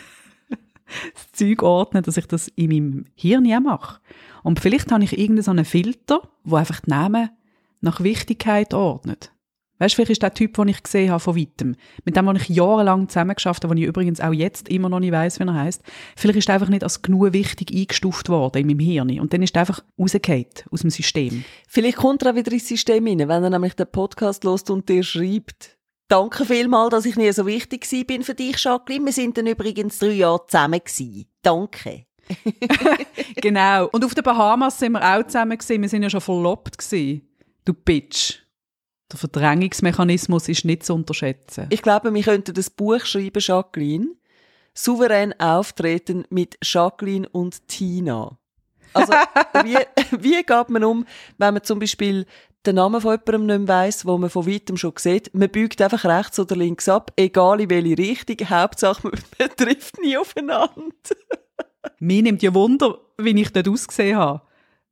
das 1.14 1.32
Zeug 1.34 1.62
ordne, 1.62 2.02
dass 2.02 2.18
ich 2.18 2.26
das 2.26 2.48
in 2.50 2.70
meinem 2.70 3.06
Hirn 3.16 3.52
auch 3.54 3.60
mache. 3.60 4.02
Und 4.44 4.60
vielleicht 4.60 4.92
habe 4.92 5.04
ich 5.04 5.14
irgendeinen 5.14 5.44
so 5.44 5.52
einen 5.52 5.66
Filter, 5.66 6.22
wo 6.44 6.56
einfach 6.56 6.80
die 6.82 6.90
Namen 6.90 7.30
nach 7.82 8.02
Wichtigkeit 8.02 8.74
ordnet. 8.74 9.32
Weißt 9.80 9.94
du, 9.94 9.96
vielleicht 9.96 10.12
ist 10.12 10.22
der 10.22 10.34
Typ, 10.34 10.56
den 10.56 10.68
ich 10.68 10.84
gesehen 10.84 11.10
habe 11.10 11.22
von 11.22 11.38
weitem, 11.38 11.76
mit 12.04 12.18
dem, 12.18 12.26
den 12.26 12.36
ich 12.36 12.50
jahrelang 12.50 13.08
zusammengeschafft 13.08 13.64
habe, 13.64 13.74
den 13.74 13.82
ich 13.82 13.88
übrigens 13.88 14.20
auch 14.20 14.34
jetzt 14.34 14.68
immer 14.68 14.90
noch 14.90 15.00
nicht 15.00 15.14
weiss, 15.14 15.40
wie 15.40 15.46
er 15.46 15.54
heißt. 15.54 15.82
Vielleicht 16.18 16.40
ist 16.40 16.50
er 16.50 16.56
einfach 16.56 16.68
nicht 16.68 16.84
als 16.84 17.02
genug 17.02 17.32
wichtig 17.32 17.72
eingestuft 17.74 18.28
worden 18.28 18.60
in 18.60 18.68
meinem 18.68 18.80
Hirn. 18.80 19.20
Und 19.22 19.32
dann 19.32 19.42
ist 19.42 19.56
er 19.56 19.62
einfach 19.62 19.82
rausgefallen 19.98 20.48
aus 20.70 20.82
dem 20.82 20.90
System. 20.90 21.46
Vielleicht 21.68 21.98
kommt 21.98 22.24
er 22.24 22.32
auch 22.32 22.36
wieder 22.36 22.52
ins 22.52 22.68
System 22.68 23.08
rein, 23.08 23.20
wenn 23.20 23.44
er 23.44 23.50
nämlich 23.50 23.74
den 23.74 23.90
Podcast 23.90 24.44
lost 24.44 24.70
und 24.70 24.90
dir 24.90 25.02
schreibt. 25.02 25.78
Danke 26.10 26.44
vielmals, 26.44 26.90
dass 26.90 27.06
ich 27.06 27.16
nie 27.16 27.32
so 27.32 27.46
wichtig 27.46 27.88
bin 28.06 28.24
für 28.24 28.34
dich, 28.34 28.62
Jacqueline. 28.62 29.06
Wir 29.06 29.14
sind 29.14 29.38
dann 29.38 29.48
übrigens 29.48 30.00
drei 30.00 30.12
Jahre 30.12 30.46
zusammen 30.48 30.82
gewesen. 30.84 31.26
Danke. 31.42 32.06
genau. 33.36 33.88
Und 33.88 34.04
auf 34.04 34.14
den 34.14 34.24
Bahamas 34.24 34.78
sind 34.78 34.94
wir 34.94 35.04
auch 35.04 35.26
zusammen 35.26 35.58
gewesen. 35.58 35.82
Wir 35.82 35.90
sind 35.90 36.04
ja 36.04 36.10
schon 36.10 36.22
verlobt 36.22 36.78
gewesen. 36.78 37.29
Du 37.70 37.76
Bitch. 37.76 38.40
Der 39.12 39.20
Verdrängungsmechanismus 39.20 40.50
ist 40.50 40.66
nicht 40.66 40.84
zu 40.84 40.96
unterschätzen. 40.96 41.68
Ich 41.70 41.84
glaube, 41.84 42.12
wir 42.12 42.24
könnten 42.24 42.56
das 42.56 42.72
Buch 42.72 43.06
schreiben, 43.06 43.40
Jacqueline. 43.40 44.16
Souverän 44.74 45.40
auftreten 45.40 46.26
mit 46.32 46.58
Jacqueline 46.64 47.30
und 47.30 47.68
Tina. 47.68 48.40
Also, 48.96 49.14
wie, 49.64 49.78
wie 50.20 50.42
geht 50.42 50.70
man 50.70 50.84
um, 50.84 51.06
wenn 51.38 51.54
man 51.54 51.64
zum 51.64 51.78
Beispiel 51.78 52.26
den 52.66 52.74
Namen 52.74 53.02
von 53.02 53.12
jemandem 53.12 53.46
nicht 53.46 53.68
mehr 53.68 53.68
weiss, 53.68 54.04
wo 54.04 54.18
man 54.18 54.32
von 54.32 54.48
weitem 54.48 54.76
schon 54.76 54.94
sieht? 54.98 55.32
Man 55.36 55.50
biegt 55.50 55.80
einfach 55.80 56.06
rechts 56.06 56.40
oder 56.40 56.56
links 56.56 56.90
ab, 56.90 57.14
egal 57.18 57.62
in 57.62 57.70
welche 57.70 58.00
Richtung. 58.00 58.50
Hauptsache, 58.50 59.08
man, 59.08 59.50
trifft 59.58 60.02
nie 60.02 60.18
aufeinander. 60.18 60.72
Mir 62.00 62.24
nimmt 62.24 62.42
ja 62.42 62.52
Wunder, 62.52 62.98
wie 63.20 63.40
ich 63.40 63.52
dort 63.52 63.70
ausgesehen 63.70 64.18
habe. 64.18 64.42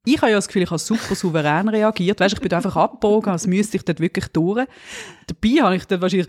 Ich 0.07 0.21
habe 0.21 0.31
ja 0.31 0.37
das 0.37 0.47
Gefühl, 0.47 0.63
ich 0.63 0.69
habe 0.69 0.79
super 0.79 1.15
souverän 1.15 1.67
reagiert. 1.67 2.19
Weißt, 2.19 2.33
ich 2.33 2.39
bin 2.39 2.53
einfach 2.53 2.75
abgebogen, 2.75 3.31
als 3.31 3.45
müsste 3.45 3.77
ich 3.77 3.83
dort 3.83 3.99
wirklich 3.99 4.27
durch. 4.29 4.65
Dabei 5.27 5.61
habe 5.61 5.75
ich 5.75 5.85
dann 5.85 6.01
wahrscheinlich 6.01 6.27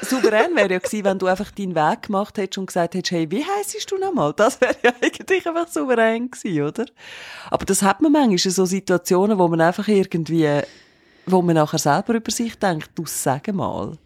Souverän 0.00 0.56
wäre 0.56 0.72
ja 0.72 0.78
gewesen, 0.78 1.04
wenn 1.04 1.18
du 1.18 1.26
einfach 1.26 1.50
deinen 1.50 1.74
Weg 1.74 2.02
gemacht 2.02 2.38
hättest 2.38 2.58
und 2.58 2.66
gesagt 2.66 2.94
hättest, 2.94 3.12
hey, 3.12 3.30
wie 3.30 3.44
heisst 3.44 3.90
du 3.90 3.98
nochmal? 3.98 4.32
Das 4.34 4.58
wäre 4.60 4.74
ja 4.82 4.92
eigentlich 5.02 5.46
einfach 5.46 5.68
souverän 5.68 6.30
gewesen, 6.30 6.62
oder? 6.62 6.86
Aber 7.50 7.66
das 7.66 7.82
hat 7.82 8.00
man 8.00 8.12
manchmal, 8.12 8.52
so 8.52 8.64
Situationen, 8.64 9.38
wo 9.38 9.46
man 9.48 9.60
einfach 9.60 9.86
irgendwie, 9.86 10.62
wo 11.26 11.42
man 11.42 11.56
nachher 11.56 11.78
selber 11.78 12.14
über 12.14 12.30
sich 12.30 12.58
denkt, 12.58 12.90
du 12.94 13.04
sag 13.06 13.52
mal. 13.52 13.98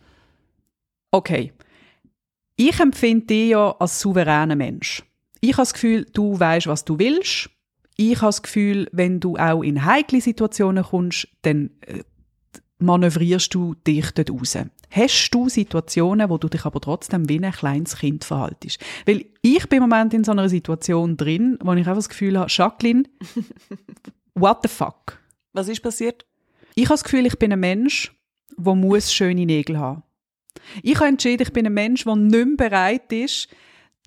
Okay. 1.12 1.52
Ich 2.56 2.80
empfinde 2.80 3.26
dich 3.26 3.50
ja 3.50 3.76
als 3.78 4.00
souveräner 4.00 4.56
Mensch. 4.56 5.04
Ich 5.40 5.52
habe 5.52 5.62
das 5.62 5.72
Gefühl, 5.72 6.06
du 6.12 6.38
weißt, 6.38 6.66
was 6.66 6.84
du 6.84 6.98
willst. 6.98 7.50
Ich 7.96 8.16
habe 8.16 8.28
das 8.28 8.42
Gefühl, 8.42 8.88
wenn 8.92 9.20
du 9.20 9.36
auch 9.36 9.62
in 9.62 9.84
heikle 9.84 10.20
Situationen 10.20 10.84
kommst, 10.84 11.28
dann 11.42 11.70
äh, 11.80 12.02
manövrierst 12.78 13.52
du 13.54 13.74
dich 13.74 14.10
dort 14.12 14.30
raus. 14.30 14.56
Hast 14.90 15.30
du 15.30 15.48
Situationen, 15.48 16.30
wo 16.30 16.38
du 16.38 16.48
dich 16.48 16.64
aber 16.64 16.80
trotzdem 16.80 17.28
wie 17.28 17.44
ein 17.44 17.52
kleines 17.52 17.96
Kind 17.96 18.24
verhaltest? 18.24 18.80
Weil 19.04 19.26
ich 19.42 19.68
bin 19.68 19.82
im 19.82 19.88
Moment 19.88 20.14
in 20.14 20.24
so 20.24 20.32
einer 20.32 20.48
Situation 20.48 21.16
drin, 21.16 21.58
wo 21.62 21.72
ich 21.72 21.78
einfach 21.78 21.96
das 21.96 22.08
Gefühl 22.08 22.38
habe, 22.38 22.50
Jacqueline, 22.50 23.04
what 24.34 24.58
the 24.62 24.68
fuck? 24.68 25.18
Was 25.52 25.68
ist 25.68 25.82
passiert? 25.82 26.24
Ich 26.74 26.84
habe 26.84 26.94
das 26.94 27.04
Gefühl, 27.04 27.26
ich 27.26 27.38
bin 27.38 27.52
ein 27.52 27.60
Mensch, 27.60 28.14
der 28.56 28.74
muss 28.74 29.12
schöne 29.12 29.44
Nägel 29.44 29.78
haben. 29.78 30.02
Ich 30.82 30.96
habe 30.96 31.08
entschieden, 31.08 31.42
ich 31.42 31.52
bin 31.52 31.66
ein 31.66 31.74
Mensch, 31.74 32.04
der 32.04 32.16
nicht 32.16 32.32
mehr 32.32 32.56
bereit 32.56 33.12
ist, 33.12 33.48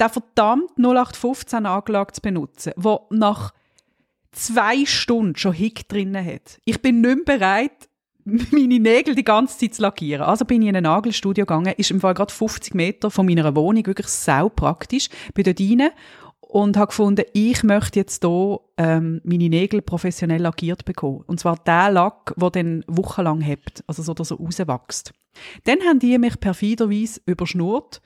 den 0.02 0.10
verdammt 0.10 0.72
0815 0.78 1.66
Angelage 1.66 2.14
zu 2.14 2.22
benutzen, 2.22 2.74
der 2.76 3.02
nach 3.12 3.54
zwei 4.32 4.86
Stunden 4.86 5.36
schon 5.36 5.54
Hick 5.54 5.88
drinnen 5.88 6.26
hat. 6.26 6.60
Ich 6.66 6.82
bin 6.82 7.02
nicht 7.02 7.28
mehr 7.28 7.38
bereit, 7.38 7.90
meine 8.24 8.80
Nägel 8.80 9.16
die 9.16 9.24
ganze 9.24 9.58
Zeit 9.58 9.76
zu 9.76 9.82
lackieren. 9.82 10.24
Also 10.24 10.46
bin 10.46 10.62
ich 10.62 10.70
in 10.70 10.76
ein 10.76 10.84
Nagelstudio 10.84 11.46
gegangen, 11.46 11.74
ist 11.78 11.92
im 11.92 12.02
Fall 12.02 12.14
gerade 12.14 12.34
50 12.34 12.74
Meter 12.74 13.12
von 13.12 13.26
meiner 13.26 13.56
Wohnung, 13.56 13.86
wirklich 13.86 14.08
sau 14.08 14.50
praktisch. 14.50 15.10
Bin 15.34 15.44
dort 15.44 15.60
rein 15.60 15.90
und 16.40 16.78
habe 16.78 16.88
gefunden, 16.88 17.26
ich 17.34 17.64
möchte 17.64 18.00
jetzt 18.00 18.24
hier 18.24 18.60
ähm, 18.78 19.22
meine 19.24 19.50
Nägel 19.50 19.82
professionell 19.82 20.42
lackiert 20.42 20.86
bekommen. 20.86 21.24
Und 21.28 21.40
zwar 21.40 21.58
der 21.58 21.92
Lack, 21.92 22.34
der 22.38 22.50
dann 22.50 22.84
wochenlang 22.88 23.42
hebt, 23.42 23.84
also 23.88 24.04
so, 24.04 24.14
dass 24.14 24.32
er 24.32 24.38
rauswächst. 24.38 25.14
Dann 25.64 25.80
haben 25.82 26.00
die 26.00 26.18
mich 26.18 26.40
perfiderweise 26.40 27.22
überschnurrt, 27.26 28.02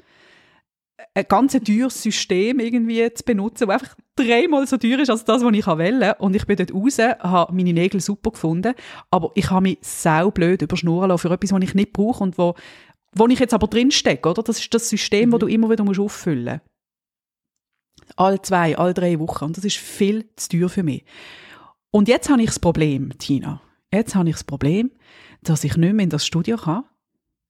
ein 1.13 1.25
ganz 1.27 1.53
teures 1.53 2.01
System 2.01 2.59
irgendwie 2.59 3.13
zu 3.13 3.23
benutzen, 3.23 3.67
das 3.67 3.81
einfach 3.81 3.95
dreimal 4.15 4.65
so 4.67 4.77
teuer 4.77 4.99
ist 4.99 5.09
als 5.09 5.25
das, 5.25 5.43
was 5.43 5.53
ich 5.53 5.67
wählen 5.67 6.13
Und 6.19 6.35
ich 6.35 6.45
bin 6.45 6.57
dort 6.57 6.73
raus, 6.73 6.97
habe 6.97 7.53
meine 7.53 7.73
Nägel 7.73 8.01
super 8.01 8.31
gefunden, 8.31 8.73
aber 9.11 9.31
ich 9.35 9.49
habe 9.49 9.63
mich 9.63 9.77
sau 9.81 10.31
blöd 10.31 10.61
überschnurren 10.61 11.09
lassen 11.09 11.27
für 11.27 11.33
etwas, 11.33 11.51
was 11.51 11.63
ich 11.63 11.73
nicht 11.73 11.93
brauche 11.93 12.23
und 12.23 12.37
wo, 12.37 12.55
wo 13.13 13.27
ich 13.27 13.39
jetzt 13.39 13.53
aber 13.53 13.67
drin 13.67 13.91
stecke, 13.91 14.29
oder? 14.29 14.43
Das 14.43 14.59
ist 14.59 14.73
das 14.73 14.89
System, 14.89 15.29
mhm. 15.29 15.31
das 15.31 15.39
du 15.41 15.47
immer 15.47 15.69
wieder 15.69 15.83
musst 15.83 15.99
auffüllen 15.99 16.61
musst. 16.61 18.17
Alle 18.17 18.41
zwei, 18.41 18.77
alle 18.77 18.93
drei 18.93 19.19
Wochen. 19.19 19.45
Und 19.45 19.57
das 19.57 19.65
ist 19.65 19.77
viel 19.77 20.29
zu 20.35 20.49
teuer 20.49 20.69
für 20.69 20.83
mich. 20.83 21.03
Und 21.91 22.07
jetzt 22.07 22.29
habe 22.29 22.41
ich 22.41 22.47
das 22.47 22.59
Problem, 22.59 23.17
Tina. 23.17 23.61
Jetzt 23.91 24.15
habe 24.15 24.29
ich 24.29 24.35
das 24.35 24.43
Problem, 24.43 24.91
dass 25.41 25.63
ich 25.63 25.77
nicht 25.77 25.93
mehr 25.93 26.03
in 26.03 26.09
das 26.09 26.25
Studio 26.25 26.57
kann, 26.57 26.83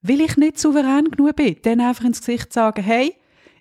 weil 0.01 0.21
ich 0.21 0.38
nicht 0.38 0.59
souverän 0.59 1.09
genug 1.09 1.35
bin, 1.35 1.57
dann 1.63 1.81
einfach 1.81 2.05
ins 2.05 2.19
Gesicht 2.19 2.53
zu 2.53 2.59
sagen, 2.59 2.83
hey, 2.83 3.15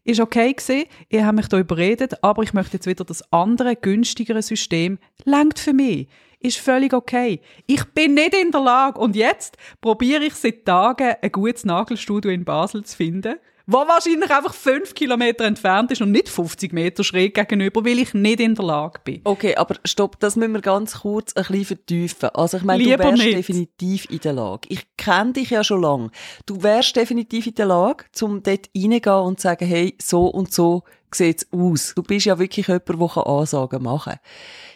ist 0.05 0.21
okay 0.21 0.53
gewesen, 0.53 0.85
ihr 1.09 1.27
habt 1.27 1.37
mich 1.37 1.49
da 1.49 1.59
überredet, 1.59 2.23
aber 2.23 2.43
ich 2.43 2.53
möchte 2.53 2.77
jetzt 2.77 2.87
wieder 2.87 3.05
das 3.05 3.33
andere, 3.33 3.75
günstigere 3.75 4.43
System, 4.43 4.99
langt 5.25 5.59
für 5.59 5.73
mich. 5.73 6.09
Ist 6.41 6.59
völlig 6.59 6.93
okay. 6.93 7.41
Ich 7.67 7.85
bin 7.87 8.15
nicht 8.15 8.35
in 8.35 8.51
der 8.51 8.61
Lage 8.61 9.01
und 9.01 9.17
jetzt 9.17 9.57
probiere 9.81 10.25
ich 10.25 10.35
seit 10.35 10.67
Tagen 10.67 11.15
ein 11.23 11.33
gutes 11.33 11.65
Nagelstudio 11.65 12.31
in 12.31 12.45
Basel 12.45 12.85
zu 12.85 12.97
finden 12.97 13.37
wo 13.67 13.79
wahrscheinlich 13.79 14.31
einfach 14.31 14.53
fünf 14.53 14.95
Kilometer 14.95 15.45
entfernt 15.45 15.91
ist 15.91 16.03
und 16.03 16.11
nicht 16.11 16.29
50 16.29 16.73
Meter 16.73 17.03
schräg 17.03 17.35
gegenüber, 17.35 17.85
weil 17.85 17.99
ich 17.99 18.13
nicht 18.13 18.41
in 18.41 18.55
der 18.55 18.65
Lage 18.65 19.01
bin. 19.05 19.21
Okay, 19.25 19.57
aber 19.57 19.77
stopp, 19.85 20.21
das 20.21 20.37
müssen 20.37 20.53
wir 20.53 20.61
ganz 20.61 21.01
kurz 21.01 21.33
ein 21.35 21.45
bisschen 21.45 21.65
vertiefen. 21.65 22.29
Also 22.35 22.59
ich 22.59 22.63
meine, 22.65 22.83
Lieber 22.83 22.97
du 22.99 23.05
wärst 23.11 23.23
nicht. 23.23 23.39
definitiv 23.39 24.11
in 24.11 24.19
der 24.19 24.33
Lage. 24.35 24.69
Ich 24.69 24.87
kenne 24.97 25.33
dich 25.33 25.51
ja 25.51 25.65
schon 25.65 25.83
lange. 25.83 26.11
Du 26.47 26.63
wärst 26.63 26.95
definitiv 26.97 27.47
in 27.47 27.55
der 27.55 27.67
Lage, 27.67 28.05
um 28.21 28.43
dort 28.43 28.69
reingehen 28.77 29.15
und 29.15 29.41
zu 29.41 29.45
sagen, 29.45 29.67
hey, 29.67 29.97
so 30.01 30.27
und 30.27 30.53
so 30.53 30.83
sieht's 31.11 31.47
aus. 31.53 31.93
Du 31.95 32.03
bist 32.03 32.27
ja 32.27 32.39
wirklich 32.39 32.67
jemand, 32.67 32.89
der 32.89 33.27
Ansagen 33.27 33.83
machen 33.83 34.13
kann. 34.13 34.21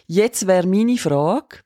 Jetzt 0.07 0.47
wäre 0.47 0.66
meine 0.66 0.97
Frage, 0.97 1.59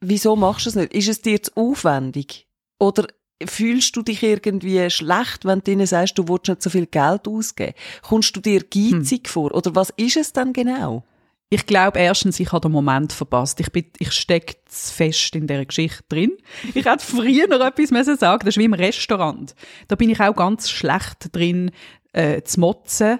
wieso 0.00 0.36
machst 0.36 0.66
du 0.66 0.70
es 0.70 0.76
nicht? 0.76 0.94
Ist 0.94 1.08
es 1.08 1.20
dir 1.20 1.42
zu 1.42 1.50
aufwendig? 1.56 2.46
Oder 2.78 3.06
Fühlst 3.46 3.96
du 3.96 4.02
dich 4.02 4.22
irgendwie 4.22 4.90
schlecht, 4.90 5.44
wenn 5.44 5.60
du 5.60 5.70
ihnen 5.72 5.86
sagst, 5.86 6.18
du 6.18 6.28
willst 6.28 6.48
nicht 6.48 6.62
so 6.62 6.70
viel 6.70 6.86
Geld 6.86 7.26
ausgeben? 7.26 7.74
Kommst 8.02 8.36
du 8.36 8.40
dir 8.40 8.60
geizig 8.60 9.26
hm. 9.26 9.32
vor? 9.32 9.54
Oder 9.54 9.74
was 9.74 9.90
ist 9.96 10.16
es 10.16 10.32
denn 10.32 10.52
genau? 10.52 11.04
Ich 11.52 11.66
glaube, 11.66 11.98
erstens, 11.98 12.38
ich 12.38 12.52
habe 12.52 12.68
den 12.68 12.72
Moment 12.72 13.12
verpasst. 13.12 13.58
Ich, 13.58 13.72
bin, 13.72 13.86
ich 13.98 14.12
stecke 14.12 14.54
fest 14.68 15.34
in 15.34 15.48
dieser 15.48 15.64
Geschichte 15.64 16.04
drin. 16.08 16.30
Ich 16.74 16.84
hätte 16.84 17.04
früher 17.04 17.48
noch 17.48 17.60
etwas 17.60 17.90
müssen 17.90 18.16
sagen 18.16 18.44
Das 18.44 18.54
ist 18.54 18.58
wie 18.58 18.66
im 18.66 18.74
Restaurant. 18.74 19.56
Da 19.88 19.96
bin 19.96 20.10
ich 20.10 20.20
auch 20.20 20.36
ganz 20.36 20.70
schlecht 20.70 21.34
drin, 21.34 21.72
äh, 22.12 22.42
zu 22.42 22.60
motzen 22.60 23.18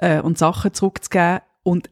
äh, 0.00 0.20
und 0.20 0.36
Sachen 0.36 0.74
zurückzugeben. 0.74 1.40
Und 1.62 1.88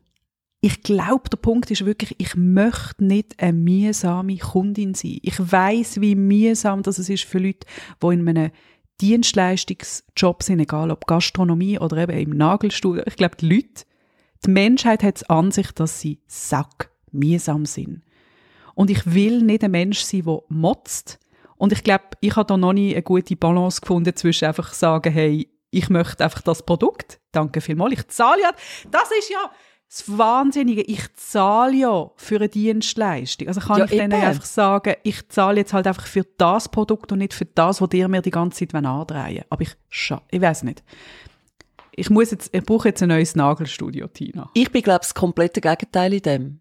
ich 0.66 0.82
glaube, 0.82 1.30
der 1.30 1.37
Punkt 1.37 1.70
ist 1.70 1.87
wirklich, 1.87 2.16
ich 2.18 2.35
möchte 2.35 3.04
nicht 3.04 3.40
eine 3.40 3.52
mühsame 3.52 4.37
Kundin 4.37 4.94
sein. 4.94 5.20
Ich 5.23 5.38
weiß, 5.38 6.00
wie 6.00 6.16
mühsam 6.16 6.82
das 6.82 6.99
ist 6.99 7.23
für 7.23 7.38
Leute, 7.38 7.68
die 8.02 8.06
in 8.08 8.28
einem 8.28 8.50
Dienstleistungsjob 9.00 10.42
sind, 10.42 10.58
egal 10.58 10.90
ob 10.90 11.06
Gastronomie 11.06 11.78
oder 11.78 11.99
eben 11.99 12.18
im 12.18 12.30
Nagelstudio. 12.30 13.04
Ich 13.06 13.14
glaube, 13.14 13.37
die 13.37 13.49
Leute, 13.49 13.85
die 14.44 14.50
Menschheit 14.50 15.04
hat 15.04 15.18
es 15.18 15.30
an 15.30 15.52
sich, 15.52 15.70
dass 15.70 16.00
sie 16.00 16.18
sack 16.26 16.90
mühsam 17.12 17.64
sind. 17.64 18.02
Und 18.75 18.90
ich 18.90 19.14
will 19.14 19.42
nicht 19.42 19.62
ein 19.62 19.70
Mensch 19.70 20.00
sein, 20.00 20.25
der 20.25 20.42
motzt. 20.49 21.20
Und 21.56 21.70
ich 21.70 21.85
glaube, 21.85 22.06
ich 22.20 22.35
habe 22.35 22.46
da 22.46 22.56
noch 22.56 22.73
nie 22.73 22.92
eine 22.92 23.04
gute 23.04 23.37
Balance 23.37 23.80
gefunden 23.80 24.16
zwischen 24.16 24.46
einfach 24.46 24.75
sagen, 24.75 25.12
hey, 25.12 25.49
ich 25.70 25.90
möchte 25.90 26.25
einfach 26.25 26.42
das 26.42 26.66
Produkt. 26.66 27.20
Danke 27.30 27.61
vielmals. 27.61 27.92
Ich 27.92 28.08
zahle 28.08 28.42
ja. 28.42 28.50
Das 28.90 29.12
ist 29.16 29.30
ja, 29.30 29.49
das 29.88 30.19
Wahnsinnige, 30.19 30.83
ich 30.83 31.14
zahle 31.14 31.76
ja 31.76 32.11
für 32.16 32.37
eine 32.37 32.49
Dienstleistung. 32.49 33.49
Also 33.49 33.61
kann 33.61 33.78
ja, 33.78 33.85
ich 33.85 33.90
denen 33.90 34.12
einfach 34.12 34.45
sagen, 34.45 34.95
ich 35.05 35.28
zahle 35.28 35.59
jetzt 35.59 35.73
halt 35.73 35.87
einfach 35.87 36.07
für 36.07 36.26
das 36.37 36.69
Produkt 36.69 37.12
und 37.12 37.19
nicht 37.19 37.35
für 37.35 37.47
das, 37.47 37.81
was 37.81 37.88
dir 37.88 38.09
mir 38.09 38.21
die 38.21 38.31
ganze 38.31 38.66
Zeit 38.66 38.75
andrehen 38.85 39.45
Aber 39.49 39.62
ich, 39.62 39.76
ich 39.88 40.40
weiß 40.40 40.64
nicht. 40.64 40.83
Ich 41.93 42.11
muss 42.11 42.31
jetzt, 42.31 42.55
ich 42.55 42.62
brauche 42.62 42.88
jetzt 42.88 43.02
ein 43.02 43.09
neues 43.09 43.37
Nagelstudio, 43.37 44.09
Tina. 44.09 44.50
Ich 44.55 44.71
bin, 44.71 44.83
glaube 44.83 45.02
ich, 45.02 45.09
das 45.09 45.14
komplette 45.14 45.61
Gegenteil 45.62 46.12
in 46.12 46.23
dem. 46.23 46.61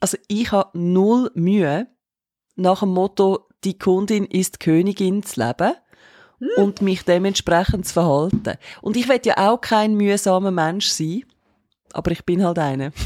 also 0.00 0.16
ich 0.28 0.50
habe 0.52 0.70
null 0.78 1.30
Mühe, 1.34 1.88
nach 2.56 2.80
dem 2.80 2.90
Motto, 2.90 3.48
die 3.64 3.78
Kundin 3.78 4.24
ist 4.24 4.60
Königin 4.60 5.22
zu 5.22 5.40
leben. 5.40 5.74
Und 6.56 6.82
mich 6.82 7.04
dementsprechend 7.04 7.86
zu 7.86 7.94
verhalten. 7.94 8.54
Und 8.82 8.96
ich 8.96 9.08
will 9.08 9.20
ja 9.24 9.50
auch 9.50 9.60
kein 9.60 9.94
mühsamer 9.94 10.50
Mensch 10.50 10.88
sein, 10.88 11.24
aber 11.92 12.10
ich 12.10 12.24
bin 12.24 12.44
halt 12.44 12.58
eine. 12.58 12.92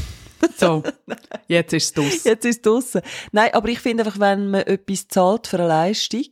So, 0.57 0.83
jetzt 1.47 1.73
ist 1.73 1.85
es 1.85 1.93
draussen. 1.93 2.21
Jetzt 2.23 2.45
ist 2.45 2.57
es 2.57 2.61
draussen. 2.61 3.01
Nein, 3.31 3.49
aber 3.53 3.67
ich 3.69 3.79
finde 3.79 4.03
einfach, 4.03 4.19
wenn 4.19 4.51
man 4.51 4.61
etwas 4.61 5.07
zahlt 5.07 5.47
für 5.47 5.57
eine 5.57 5.67
Leistung, 5.67 6.25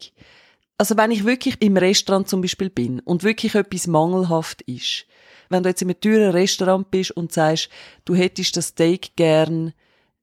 also 0.77 0.95
wenn 0.98 1.12
ich 1.12 1.25
wirklich 1.25 1.60
im 1.62 1.77
Restaurant 1.77 2.27
zum 2.27 2.41
Beispiel 2.41 2.69
bin 2.69 3.00
und 3.00 3.24
wirklich 3.24 3.55
etwas 3.55 3.88
mangelhaft 3.88 4.62
ist, 4.63 5.05
wenn 5.50 5.63
du 5.63 5.69
jetzt 5.69 5.81
in 5.81 5.89
einem 5.89 6.00
teuren 6.00 6.31
Restaurant 6.31 6.91
bist 6.91 7.12
und 7.12 7.31
sagst, 7.31 7.69
du 8.05 8.15
hättest 8.15 8.55
das 8.57 8.67
Steak 8.67 9.15
gern 9.15 9.74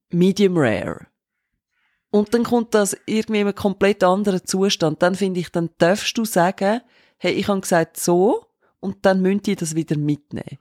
medium 0.09 0.57
rare, 0.57 1.07
und 2.11 2.33
dann 2.33 2.43
kommt 2.43 2.73
das 2.73 2.95
irgendwie 3.05 3.39
in 3.39 3.47
einem 3.47 3.55
komplett 3.55 4.03
anderen 4.03 4.45
Zustand. 4.45 5.01
Dann 5.01 5.15
finde 5.15 5.39
ich, 5.39 5.49
dann 5.49 5.69
darfst 5.77 6.17
du 6.17 6.25
sagen, 6.25 6.81
hey, 7.17 7.33
ich 7.33 7.47
habe 7.47 7.61
gesagt 7.61 7.99
so, 7.99 8.45
und 8.81 8.97
dann 9.03 9.21
müsst 9.21 9.47
ihr 9.47 9.55
das 9.55 9.75
wieder 9.75 9.97
mitnehmen. 9.97 10.57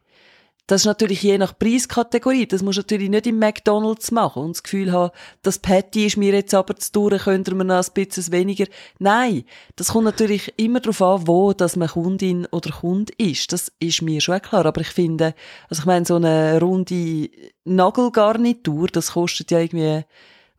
Das 0.70 0.82
ist 0.82 0.86
natürlich 0.86 1.24
je 1.24 1.36
nach 1.36 1.58
Preiskategorie. 1.58 2.46
Das 2.46 2.62
muss 2.62 2.76
natürlich 2.76 3.10
nicht 3.10 3.26
im 3.26 3.40
McDonalds 3.40 4.12
machen 4.12 4.44
und 4.44 4.56
das 4.56 4.62
Gefühl 4.62 4.92
haben, 4.92 5.10
das 5.42 5.58
Patty 5.58 6.06
ist 6.06 6.16
mir 6.16 6.32
jetzt 6.32 6.54
aber 6.54 6.76
zu 6.76 6.92
teuer, 6.92 7.18
könnte 7.18 7.52
man 7.56 7.66
noch 7.66 7.84
ein 7.84 7.92
bisschen 7.92 8.30
weniger. 8.30 8.66
Nein, 9.00 9.42
das 9.74 9.88
kommt 9.88 10.04
natürlich 10.04 10.54
immer 10.58 10.78
darauf 10.78 11.02
an, 11.02 11.26
wo 11.26 11.52
dass 11.54 11.74
man 11.74 11.88
Kundin 11.88 12.46
oder 12.52 12.70
Kund 12.70 13.10
ist. 13.18 13.52
Das 13.52 13.72
ist 13.80 14.02
mir 14.02 14.20
schon 14.20 14.40
klar. 14.40 14.64
Aber 14.64 14.80
ich 14.80 14.90
finde, 14.90 15.34
also 15.68 15.80
ich 15.80 15.86
meine, 15.86 16.06
so 16.06 16.14
eine 16.14 16.60
runde 16.60 17.30
Nagelgarnitur, 17.64 18.86
das 18.86 19.14
kostet 19.14 19.50
ja 19.50 19.58
irgendwie 19.58 20.04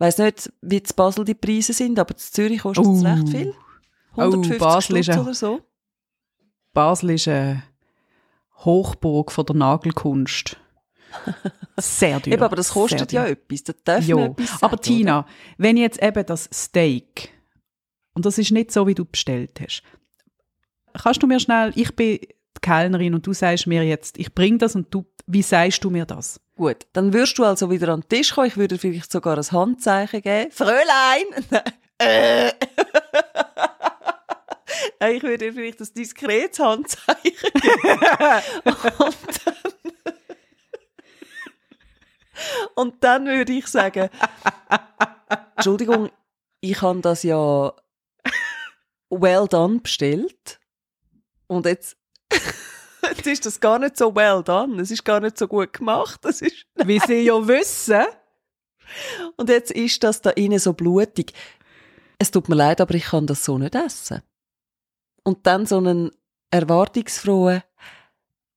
weiß 0.01 0.17
nicht, 0.17 0.51
wie 0.61 0.83
zu 0.83 0.93
Basel 0.95 1.23
die 1.23 1.35
Preise 1.35 1.73
sind, 1.73 1.99
aber 1.99 2.13
in 2.13 2.17
Zürich 2.17 2.61
kostet 2.61 2.85
es 2.85 3.01
uh. 3.01 3.05
recht 3.05 3.29
viel. 3.29 3.55
150 4.11 4.55
oh, 4.55 4.59
Basel 4.59 4.97
ist 4.97 5.09
oder 5.09 5.33
so. 5.33 5.61
Basel 6.73 7.11
ist 7.11 7.27
eine 7.27 7.63
Hochburg 8.57 9.31
von 9.31 9.45
der 9.45 9.55
Nagelkunst. 9.55 10.57
Sehr 11.77 12.21
teuer. 12.21 12.33
Eben, 12.33 12.43
aber 12.43 12.55
das 12.55 12.69
kostet 12.69 13.11
ja 13.11 13.25
etwas. 13.25 13.63
Das 13.63 13.75
darf 13.83 14.05
Jo. 14.05 14.17
man 14.17 14.31
etwas 14.31 14.49
sagen, 14.49 14.63
Aber 14.63 14.77
Tina, 14.77 15.25
wenn 15.57 15.77
jetzt 15.77 16.01
eben 16.01 16.25
das 16.25 16.49
Steak, 16.53 17.29
und 18.13 18.25
das 18.25 18.37
ist 18.37 18.51
nicht 18.51 18.71
so, 18.71 18.87
wie 18.87 18.95
du 18.95 19.05
bestellt 19.05 19.59
hast, 19.61 19.83
kannst 20.93 21.21
du 21.21 21.27
mir 21.27 21.39
schnell, 21.39 21.71
ich 21.75 21.95
bin 21.95 22.19
die 22.21 22.61
Kellnerin 22.61 23.13
und 23.13 23.25
du 23.25 23.33
sagst 23.33 23.67
mir 23.67 23.83
jetzt, 23.83 24.17
ich 24.17 24.33
bring 24.33 24.57
das 24.57 24.75
und 24.75 24.93
du, 24.93 25.05
wie 25.33 25.41
sagst 25.41 25.83
du 25.83 25.89
mir 25.89 26.05
das? 26.05 26.39
Gut, 26.55 26.87
dann 26.93 27.13
würdest 27.13 27.37
du 27.37 27.45
also 27.45 27.71
wieder 27.71 27.89
an 27.89 28.01
den 28.01 28.09
Tisch 28.09 28.33
kommen. 28.33 28.47
Ich 28.47 28.57
würde 28.57 28.77
vielleicht 28.77 29.11
sogar 29.11 29.37
ein 29.37 29.51
Handzeichen 29.51 30.21
geben. 30.21 30.51
Fräulein! 30.51 31.25
Äh. 32.03 32.53
Ich 35.11 35.21
würde 35.21 35.37
dir 35.37 35.53
vielleicht 35.53 35.79
ein 35.79 35.93
diskretes 35.95 36.59
Handzeichen 36.59 37.51
geben. 37.53 37.99
und, 38.97 39.17
dann, 39.45 39.55
und 42.75 43.03
dann 43.03 43.25
würde 43.25 43.51
ich 43.51 43.67
sagen, 43.67 44.09
Entschuldigung, 45.55 46.09
ich 46.61 46.81
habe 46.81 47.01
das 47.01 47.23
ja 47.23 47.73
well 49.09 49.47
done 49.47 49.79
bestellt. 49.79 50.59
Und 51.47 51.65
jetzt, 51.65 51.97
jetzt 53.09 53.27
ist 53.27 53.45
das 53.45 53.59
gar 53.59 53.79
nicht 53.79 53.97
so 53.97 54.15
well 54.15 54.43
done. 54.43 54.81
Es 54.81 54.91
ist 54.91 55.03
gar 55.03 55.19
nicht 55.19 55.37
so 55.37 55.47
gut 55.47 55.73
gemacht. 55.73 56.19
Das 56.23 56.41
ist, 56.41 56.65
Wie 56.85 56.99
sie 56.99 57.21
ja 57.21 57.47
wissen. 57.47 58.05
und 59.37 59.49
jetzt 59.49 59.71
ist 59.71 60.03
das 60.03 60.21
da 60.21 60.31
innen 60.31 60.59
so 60.59 60.73
blutig. 60.73 61.33
Es 62.19 62.31
tut 62.31 62.49
mir 62.49 62.55
leid, 62.55 62.81
aber 62.81 62.93
ich 62.93 63.05
kann 63.05 63.25
das 63.27 63.43
so 63.43 63.57
nicht 63.57 63.75
essen. 63.75 64.21
Und 65.23 65.47
dann 65.47 65.65
so 65.65 65.77
einen 65.77 66.11
erwartungsfrohen, 66.51 67.63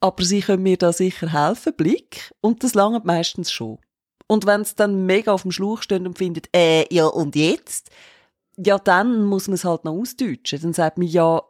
aber 0.00 0.24
sie 0.24 0.40
können 0.40 0.62
mir 0.62 0.76
da 0.76 0.92
sicher 0.92 1.32
helfen, 1.32 1.74
Blick. 1.74 2.32
Und 2.40 2.62
das 2.62 2.74
langt 2.74 3.04
meistens 3.04 3.50
schon. 3.50 3.78
Und 4.26 4.46
wenn 4.46 4.62
es 4.62 4.74
dann 4.74 5.06
mega 5.06 5.32
auf 5.32 5.42
dem 5.42 5.52
Schlauch 5.52 5.82
stehen 5.82 6.06
und 6.06 6.18
findet, 6.18 6.48
äh, 6.54 6.86
ja, 6.92 7.06
und 7.06 7.36
jetzt? 7.36 7.90
Ja, 8.56 8.78
dann 8.78 9.24
muss 9.24 9.48
man 9.48 9.54
es 9.54 9.64
halt 9.64 9.84
noch 9.84 9.92
ausdeutschen. 9.92 10.60
Dann 10.60 10.72
sagt 10.72 10.98
man, 10.98 11.06
ja, 11.06 11.42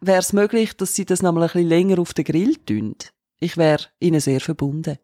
wäre 0.00 0.18
es 0.18 0.32
möglich, 0.32 0.76
dass 0.76 0.94
sie 0.94 1.04
das 1.04 1.22
noch 1.22 1.32
mal 1.32 1.42
ein 1.42 1.48
bisschen 1.48 1.68
länger 1.68 1.98
auf 1.98 2.14
den 2.14 2.24
Grill 2.24 2.56
tun? 2.56 2.96
Ich 3.40 3.56
wäre 3.56 3.86
ihnen 4.00 4.20
sehr 4.20 4.40
verbunden. 4.40 4.98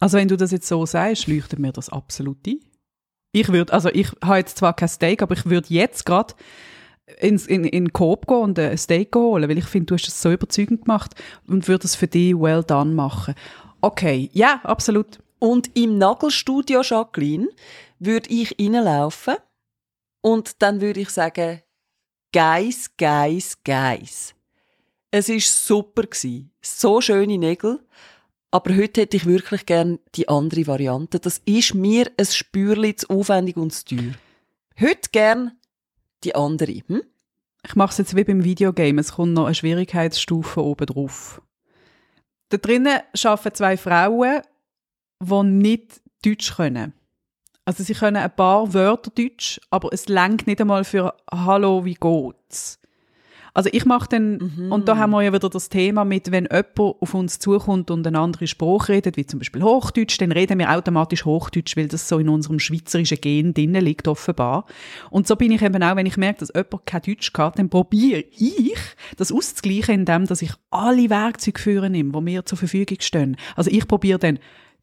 Also 0.00 0.18
wenn 0.18 0.28
du 0.28 0.36
das 0.36 0.50
jetzt 0.50 0.66
so 0.66 0.84
sagst, 0.84 1.28
leuchtet 1.28 1.58
mir 1.58 1.72
das 1.72 1.88
absolut 1.88 2.44
ein. 2.46 2.58
Ich 3.32 3.48
würde, 3.48 3.72
also 3.72 3.88
ich 3.88 4.10
habe 4.22 4.38
jetzt 4.38 4.58
zwar 4.58 4.74
kein 4.74 4.88
Steak, 4.88 5.22
aber 5.22 5.34
ich 5.36 5.46
würde 5.46 5.72
jetzt 5.72 6.04
gerade 6.04 6.34
ins, 7.18 7.46
in, 7.46 7.64
in 7.64 7.92
Coop 7.92 8.26
gehen 8.26 8.36
und 8.36 8.58
ein 8.58 8.76
Steak 8.76 9.14
holen, 9.14 9.48
weil 9.48 9.58
ich 9.58 9.64
finde, 9.64 9.86
du 9.86 9.94
hast 9.94 10.06
das 10.06 10.20
so 10.20 10.32
überzeugend 10.32 10.84
gemacht 10.84 11.14
und 11.46 11.68
würde 11.68 11.86
es 11.86 11.94
für 11.94 12.08
dich 12.08 12.34
well 12.34 12.62
done 12.62 12.92
machen. 12.92 13.34
Okay, 13.80 14.28
ja, 14.32 14.60
absolut. 14.64 15.18
Und 15.38 15.76
im 15.76 15.98
Nagelstudio 15.98 16.82
Jacqueline 16.82 17.48
würde 17.98 18.28
ich 18.30 18.56
reinlaufen 18.58 19.36
und 20.20 20.62
dann 20.62 20.80
würde 20.80 21.00
ich 21.00 21.10
sagen, 21.10 21.62
Geis, 22.32 22.90
Geis, 22.96 23.58
Geis. 23.62 24.34
Es 25.10 25.28
ist 25.28 25.66
super 25.66 26.04
gsi, 26.04 26.48
so 26.62 27.02
schöne 27.02 27.36
Nägel. 27.36 27.80
Aber 28.50 28.74
heute 28.74 29.02
hätte 29.02 29.18
ich 29.18 29.26
wirklich 29.26 29.66
gern 29.66 29.98
die 30.14 30.28
andere 30.30 30.66
Variante. 30.66 31.20
Das 31.20 31.42
ist 31.44 31.74
mir 31.74 32.10
ein 32.16 32.24
Spürli 32.24 32.96
zu 32.96 33.10
aufwendig 33.10 33.58
und 33.58 33.72
zu 33.72 33.84
teuer. 33.84 34.14
Heute 34.80 35.10
gern 35.12 35.52
die 36.24 36.34
andere. 36.34 36.80
Hm? 36.86 37.02
Ich 37.66 37.74
mache 37.76 37.92
es 37.92 37.98
jetzt 37.98 38.16
wie 38.16 38.24
beim 38.24 38.44
Videogame, 38.44 39.00
es 39.00 39.12
kommt 39.12 39.34
noch 39.34 39.44
eine 39.44 39.54
Schwierigkeitsstufe 39.54 40.62
oben 40.62 40.86
drauf. 40.86 41.42
Da 42.48 42.56
drinnen 42.56 43.00
arbeiten 43.24 43.54
zwei 43.54 43.76
Frauen, 43.76 44.40
die 45.22 45.42
nicht 45.44 46.00
Deutsch 46.24 46.56
können. 46.56 46.94
Also 47.64 47.84
sie 47.84 47.94
können 47.94 48.16
ein 48.16 48.34
paar 48.34 48.74
Wörter 48.74 49.10
Deutsch, 49.14 49.60
aber 49.70 49.92
es 49.92 50.08
lenkt 50.08 50.46
nicht 50.48 50.60
einmal 50.60 50.82
für 50.82 51.14
Hallo, 51.30 51.84
wie 51.84 51.94
geht's? 51.94 52.80
Also 53.54 53.68
ich 53.70 53.84
mache 53.84 54.08
dann, 54.08 54.70
und 54.70 54.88
da 54.88 54.96
haben 54.96 55.10
wir 55.10 55.20
ja 55.20 55.32
wieder 55.32 55.50
das 55.50 55.68
Thema 55.68 56.06
mit, 56.06 56.32
wenn 56.32 56.48
jemand 56.50 56.78
auf 56.78 57.12
uns 57.12 57.38
zukommt 57.38 57.90
und 57.90 58.06
einen 58.06 58.16
anderen 58.16 58.46
Spruch 58.46 58.88
redet, 58.88 59.18
wie 59.18 59.26
zum 59.26 59.40
Beispiel 59.40 59.62
Hochdeutsch, 59.62 60.18
dann 60.18 60.32
reden 60.32 60.58
wir 60.58 60.70
automatisch 60.70 61.26
Hochdeutsch, 61.26 61.76
weil 61.76 61.86
das 61.86 62.08
so 62.08 62.18
in 62.18 62.30
unserem 62.30 62.58
schweizerischen 62.58 63.20
Gen 63.20 63.52
drinnen 63.52 63.84
liegt, 63.84 64.08
offenbar. 64.08 64.64
Und 65.10 65.28
so 65.28 65.36
bin 65.36 65.52
ich 65.52 65.60
eben 65.60 65.82
auch, 65.82 65.96
wenn 65.96 66.06
ich 66.06 66.16
merke, 66.16 66.40
dass 66.40 66.52
jemand 66.54 66.86
kein 66.86 67.02
Deutsch 67.02 67.32
kann, 67.34 67.52
dann 67.54 67.68
probiere 67.68 68.24
ich, 68.30 68.78
das 69.18 69.30
auszugleichen, 69.30 69.96
indem 69.96 70.26
dass 70.26 70.40
ich 70.40 70.52
alle 70.70 71.10
Werkzeuge 71.10 71.60
führen 71.60 71.92
nehme, 71.92 72.10
die 72.10 72.20
mir 72.22 72.46
zur 72.46 72.56
Verfügung 72.56 72.96
stehen. 73.00 73.36
Also 73.54 73.70
ich 73.70 73.86
probiere 73.86 74.18
dann 74.18 74.38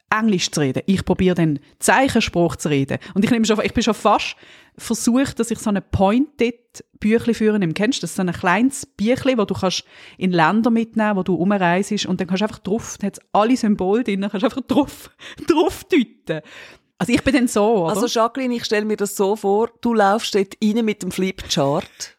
Englisch 0.09 0.51
zu 0.51 0.61
reden. 0.61 0.83
Ich 0.85 1.05
probiere 1.05 1.35
dann 1.35 1.59
Zeichenspruch 1.79 2.55
zu 2.55 2.69
reden. 2.69 2.97
Und 3.13 3.23
ich, 3.23 3.31
nehme 3.31 3.45
schon, 3.45 3.59
ich 3.63 3.73
bin 3.73 3.83
schon 3.83 3.93
fast 3.93 4.35
versucht, 4.77 5.39
dass 5.39 5.51
ich 5.51 5.59
so 5.59 5.69
eine 5.69 5.81
Pointed 5.81 6.83
Büchli 6.99 7.33
führen 7.33 7.59
nehme. 7.59 7.73
Kennst 7.73 7.99
du 7.99 8.01
das? 8.01 8.15
So 8.15 8.21
ein 8.21 8.31
kleines 8.31 8.85
Büchli, 8.85 9.37
wo 9.37 9.45
du 9.45 9.53
kannst 9.53 9.83
in 10.17 10.31
Länder 10.31 10.69
mitnehmen, 10.69 11.15
wo 11.15 11.23
du 11.23 11.35
umreist 11.35 12.05
und 12.05 12.19
dann 12.19 12.27
kannst 12.27 12.41
du 12.41 12.45
einfach 12.45 12.59
drauf, 12.59 12.97
da 12.99 13.07
hat 13.07 13.19
alle 13.31 13.55
Symbole 13.55 14.03
drin, 14.03 14.21
kannst 14.21 14.41
du 14.41 14.45
einfach 14.45 14.61
drauf, 14.61 15.09
drauf 15.47 15.83
deuten. 15.85 16.41
Also 16.97 17.13
ich 17.13 17.23
bin 17.23 17.33
dann 17.33 17.47
so, 17.47 17.85
oder? 17.85 17.95
Also 17.95 18.07
Jacqueline, 18.07 18.55
ich 18.55 18.65
stelle 18.65 18.85
mir 18.85 18.97
das 18.97 19.15
so 19.15 19.35
vor, 19.35 19.69
du 19.81 19.93
laufst 19.93 20.35
dort 20.35 20.55
rein 20.61 20.83
mit 20.83 21.01
dem 21.01 21.11
Flipchart 21.11 22.18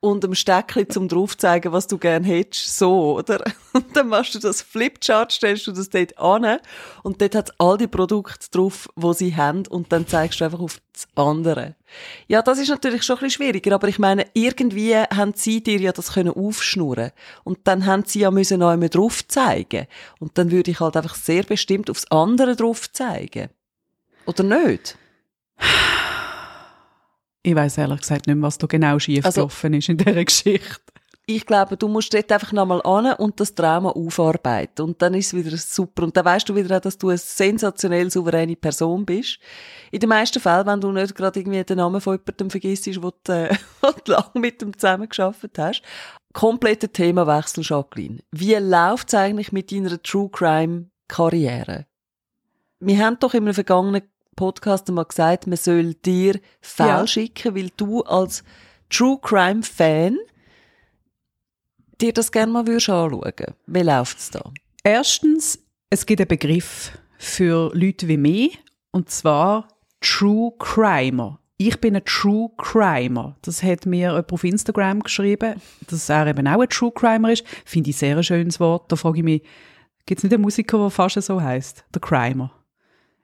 und 0.00 0.24
dem 0.24 0.34
Steckchen 0.34 0.88
zum 0.88 1.08
drauf 1.08 1.36
zeigen, 1.36 1.72
was 1.72 1.86
du 1.86 1.98
gern 1.98 2.24
hättest, 2.24 2.78
so, 2.78 3.18
oder? 3.18 3.44
Und 3.74 3.94
dann 3.94 4.08
machst 4.08 4.34
du 4.34 4.38
das 4.38 4.62
Flipchart, 4.62 5.30
stellst 5.30 5.66
du 5.66 5.72
das 5.72 5.90
dort 5.90 6.18
an 6.18 6.58
und 7.04 7.20
dort 7.20 7.34
hat 7.36 7.52
all 7.58 7.78
die 7.78 7.86
Produkte 7.86 8.46
drauf, 8.50 8.88
wo 8.96 9.12
sie 9.12 9.36
haben 9.36 9.64
und 9.68 9.92
dann 9.92 10.08
zeigst 10.08 10.40
du 10.40 10.44
einfach 10.44 10.58
auf 10.58 10.80
das 10.92 11.06
andere. 11.14 11.76
Ja, 12.26 12.42
das 12.42 12.58
ist 12.58 12.68
natürlich 12.68 13.04
schon 13.04 13.16
ein 13.16 13.20
bisschen 13.20 13.44
schwieriger, 13.44 13.72
aber 13.74 13.86
ich 13.86 14.00
meine, 14.00 14.26
irgendwie 14.32 14.96
haben 14.96 15.34
sie 15.36 15.62
dir 15.62 15.78
ja 15.78 15.92
das 15.92 16.14
können 16.14 16.34
aufschnurren 16.34 17.12
und 17.44 17.58
dann 17.64 17.86
haben 17.86 18.04
sie 18.04 18.20
ja 18.20 18.32
müssen 18.32 18.58
noch 18.58 18.70
einmal 18.70 18.88
drauf 18.88 19.26
zeigen 19.28 19.86
und 20.18 20.36
dann 20.36 20.50
würde 20.50 20.72
ich 20.72 20.80
halt 20.80 20.96
einfach 20.96 21.14
sehr 21.14 21.44
bestimmt 21.44 21.90
aufs 21.90 22.10
andere 22.10 22.56
drauf 22.56 22.90
zeigen. 22.90 23.50
Oder 24.26 24.42
nicht? 24.42 24.98
Ich 27.42 27.54
weiß 27.54 27.78
ehrlich 27.78 28.00
gesagt 28.00 28.26
nicht 28.26 28.36
mehr, 28.36 28.46
was 28.46 28.58
da 28.58 28.66
genau 28.66 28.98
schief 28.98 29.24
Also- 29.24 29.42
gelaufen 29.42 29.74
ist 29.74 29.88
in 29.88 29.96
dieser 29.96 30.24
Geschichte. 30.24 30.80
ich 31.26 31.46
glaube, 31.46 31.76
du 31.76 31.86
musst 31.86 32.12
dort 32.12 32.30
einfach 32.32 32.50
nochmal 32.52 32.82
an 32.82 33.12
und 33.14 33.38
das 33.38 33.54
Drama 33.54 33.90
aufarbeiten. 33.90 34.82
Und 34.82 35.00
dann 35.00 35.14
ist 35.14 35.28
es 35.32 35.34
wieder 35.34 35.56
super. 35.56 36.02
Und 36.02 36.16
dann 36.16 36.24
weißt 36.24 36.48
du 36.48 36.56
wieder 36.56 36.76
auch, 36.76 36.80
dass 36.80 36.98
du 36.98 37.08
eine 37.10 37.18
sensationell 37.18 38.10
souveräne 38.10 38.56
Person 38.56 39.06
bist. 39.06 39.38
In 39.92 40.00
den 40.00 40.08
meisten 40.08 40.40
Fällen, 40.40 40.66
wenn 40.66 40.80
du 40.80 40.90
nicht 40.90 41.14
gerade 41.14 41.38
irgendwie 41.38 41.62
den 41.62 41.76
Namen 41.76 42.00
von 42.00 42.14
jemandem 42.18 42.50
vergisst, 42.50 43.00
wo 43.00 43.12
du, 43.22 43.32
äh, 43.32 43.54
wo 43.80 43.90
du 44.04 44.10
lange 44.12 44.30
mit 44.40 44.60
dem 44.60 44.76
zusammengearbeitet 44.76 45.56
hast. 45.58 45.82
Kompletter 46.32 46.92
Themawechsel, 46.92 47.62
Jacqueline. 47.64 48.18
Wie 48.32 48.54
läuft's 48.56 49.14
eigentlich 49.14 49.52
mit 49.52 49.70
deiner 49.70 50.02
True 50.02 50.28
Crime 50.30 50.90
Karriere? 51.06 51.86
Wir 52.80 52.98
haben 53.04 53.18
doch 53.20 53.34
in 53.34 53.44
einem 53.44 53.54
vergangenen 53.54 54.02
Podcast 54.40 54.88
einmal 54.88 55.04
gesagt, 55.04 55.46
man 55.46 55.58
soll 55.58 55.92
dir 55.94 56.40
Fälle 56.62 56.88
Ja. 56.88 57.06
schicken, 57.06 57.54
weil 57.54 57.68
du 57.76 58.00
als 58.04 58.42
True 58.88 59.18
Crime 59.20 59.62
Fan 59.62 60.16
dir 62.00 62.12
das 62.14 62.32
gerne 62.32 62.50
mal 62.50 62.66
würdest 62.66 62.88
anschauen. 62.88 63.54
Wie 63.66 63.82
läuft's 63.82 64.30
da? 64.30 64.50
Erstens, 64.82 65.58
es 65.90 66.06
gibt 66.06 66.20
einen 66.22 66.28
Begriff 66.28 66.92
für 67.18 67.70
Leute 67.74 68.08
wie 68.08 68.16
mich, 68.16 68.58
und 68.92 69.10
zwar 69.10 69.68
True 70.00 70.52
Crimer. 70.58 71.38
Ich 71.58 71.78
bin 71.78 71.94
ein 71.94 72.04
True 72.06 72.48
Crimer. 72.56 73.36
Das 73.42 73.62
hat 73.62 73.84
mir 73.84 74.08
jemand 74.08 74.32
auf 74.32 74.42
Instagram 74.44 75.00
geschrieben, 75.02 75.60
dass 75.88 76.08
er 76.08 76.26
eben 76.26 76.48
auch 76.48 76.62
ein 76.62 76.68
True 76.70 76.92
Crimer 76.92 77.32
ist. 77.32 77.44
Finde 77.66 77.90
ich 77.90 77.98
sehr 77.98 78.16
ein 78.16 78.24
schönes 78.24 78.58
Wort. 78.58 78.90
Da 78.90 78.96
frage 78.96 79.18
ich 79.18 79.24
mich, 79.24 79.42
gibt 80.06 80.20
es 80.20 80.24
nicht 80.24 80.32
einen 80.32 80.40
Musiker, 80.42 80.78
der 80.78 80.88
fast 80.88 81.20
so 81.20 81.42
heißt? 81.42 81.84
Der 81.94 82.00
Crimer. 82.00 82.50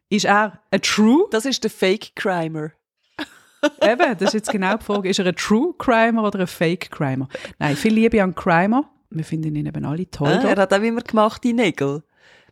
Ist 0.08 0.24
er 0.24 0.60
ein 0.70 0.82
True? 0.82 1.26
Das 1.30 1.44
ist 1.44 1.64
der 1.64 1.70
Fake 1.70 2.14
Crimer. 2.14 2.70
Eben, 3.82 4.18
das 4.18 4.28
ist 4.28 4.34
jetzt 4.34 4.52
genau 4.52 4.76
die 4.76 4.84
Frage. 4.84 5.08
Ist 5.08 5.18
er 5.18 5.26
ein 5.26 5.36
True 5.36 5.74
Crimer 5.78 6.24
oder 6.24 6.40
ein 6.40 6.46
Fake 6.46 6.90
Crimer? 6.90 7.28
Nein, 7.58 7.76
viel 7.76 7.94
Liebe 7.94 8.22
an 8.22 8.34
Crimer. 8.34 8.88
Wir 9.10 9.24
finden 9.24 9.54
ihn 9.54 9.66
eben 9.66 9.84
alle 9.84 10.10
toll. 10.10 10.28
Ah, 10.28 10.48
er 10.48 10.56
hat 10.56 10.72
auch 10.72 10.82
immer 10.82 11.00
gemachte 11.00 11.52
Nägel. 11.52 12.02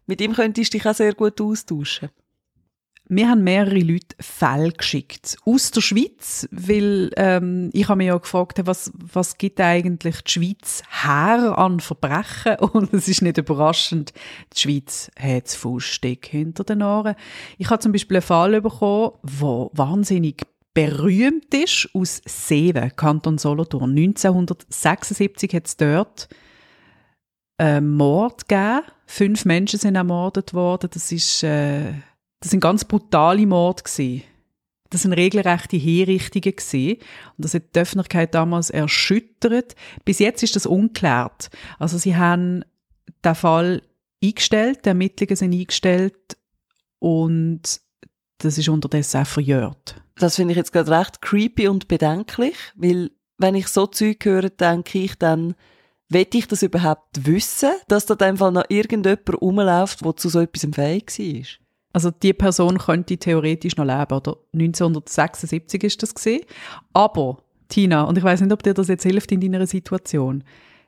Mit 0.06 0.20
ihm 0.20 0.34
könntest 0.34 0.72
du 0.72 0.78
dich 0.78 0.86
auch 0.86 0.94
sehr 0.94 1.12
gut 1.12 1.40
austauschen. 1.40 2.10
Wir 3.06 3.28
haben 3.28 3.44
mehrere 3.44 3.80
Leute 3.80 4.16
Fälle 4.18 4.72
geschickt 4.72 5.36
aus 5.44 5.70
der 5.70 5.82
Schweiz, 5.82 6.48
weil 6.50 7.10
ähm, 7.16 7.68
ich 7.74 7.88
habe 7.88 7.98
mich 7.98 8.06
ja 8.06 8.16
gefragt, 8.16 8.60
was, 8.64 8.92
was 8.94 9.36
gibt 9.36 9.60
eigentlich 9.60 10.22
die 10.22 10.32
Schweiz 10.32 10.82
her 11.02 11.58
an 11.58 11.80
Verbrechen? 11.80 12.56
Und 12.72 12.94
es 12.94 13.06
ist 13.06 13.20
nicht 13.20 13.36
überraschend, 13.36 14.14
die 14.54 14.60
Schweiz 14.60 15.10
hat 15.18 15.44
das 15.44 15.54
Fußstück 15.56 16.24
hinter 16.24 16.64
den 16.64 16.82
Ohren. 16.82 17.14
Ich 17.58 17.68
habe 17.68 17.80
zum 17.80 17.92
Beispiel 17.92 18.16
einen 18.16 18.22
Fall 18.22 18.60
bekommen, 18.62 19.12
der 19.22 19.68
wahnsinnig 19.72 20.42
berühmt 20.72 21.52
ist, 21.54 21.90
aus 21.92 22.22
Seewen, 22.24 22.96
Kanton 22.96 23.36
Solothurn. 23.36 23.90
1976 23.90 25.52
hat 25.54 25.66
es 25.66 25.76
dort 25.76 26.28
einen 27.58 27.90
Mord 27.96 28.48
gegeben. 28.48 28.82
Fünf 29.06 29.44
Menschen 29.44 29.78
sind 29.78 29.94
ermordet 29.94 30.54
worden. 30.54 30.88
Das 30.92 31.12
ist, 31.12 31.42
äh, 31.42 31.92
das 32.44 32.50
sind 32.50 32.60
ganz 32.60 32.84
brutale 32.84 33.46
Morde 33.46 33.84
gewesen. 33.84 34.22
Das 34.90 35.00
sind 35.00 35.14
regelrechte 35.14 35.78
Hinrichtungen. 35.78 36.52
Und 36.52 36.98
das 37.38 37.54
hat 37.54 37.74
die 37.74 37.80
Öffentlichkeit 37.80 38.34
damals 38.34 38.68
erschüttert. 38.68 39.74
Bis 40.04 40.18
jetzt 40.18 40.42
ist 40.42 40.54
das 40.54 40.66
unklärt. 40.66 41.48
Also 41.78 41.96
sie 41.96 42.16
haben 42.16 42.62
den 43.24 43.34
Fall 43.34 43.80
eingestellt, 44.22 44.84
die 44.84 44.90
Ermittlungen 44.90 45.36
sind 45.36 45.54
eingestellt 45.54 46.36
und 46.98 47.80
das 48.38 48.58
ist 48.58 48.68
unterdessen 48.68 49.22
auch 49.22 49.26
verjährt. 49.26 50.02
Das 50.16 50.36
finde 50.36 50.52
ich 50.52 50.58
jetzt 50.58 50.72
gerade 50.72 50.90
recht 50.90 51.22
creepy 51.22 51.68
und 51.68 51.88
bedenklich, 51.88 52.56
weil 52.74 53.10
wenn 53.38 53.54
ich 53.54 53.68
so 53.68 53.86
Zeug 53.86 54.22
höre, 54.22 54.50
denke 54.50 54.98
ich 54.98 55.14
dann, 55.14 55.54
will 56.10 56.26
ich 56.30 56.46
das 56.46 56.62
überhaupt 56.62 57.26
wissen, 57.26 57.72
dass 57.88 58.04
da 58.04 58.14
in 58.26 58.36
Fall 58.36 58.52
noch 58.52 58.66
irgendjemand 58.68 59.40
rumläuft, 59.40 60.04
der 60.04 60.16
zu 60.16 60.28
so 60.28 60.40
etwas 60.40 60.68
fähig 60.74 61.18
war? 61.18 61.63
Also 61.94 62.10
die 62.10 62.32
Person 62.32 62.76
könnte 62.76 63.16
theoretisch 63.16 63.76
noch 63.76 63.84
leben, 63.84 64.12
oder? 64.12 64.36
1976 64.52 65.84
ist 65.84 66.02
das 66.02 66.14
gesehen. 66.14 66.42
Aber 66.92 67.38
Tina, 67.68 68.02
und 68.02 68.18
ich 68.18 68.24
weiß 68.24 68.40
nicht, 68.40 68.52
ob 68.52 68.64
dir 68.64 68.74
das 68.74 68.88
jetzt 68.88 69.04
hilft 69.04 69.30
in 69.30 69.40
deiner 69.40 69.66
Situation, 69.66 70.42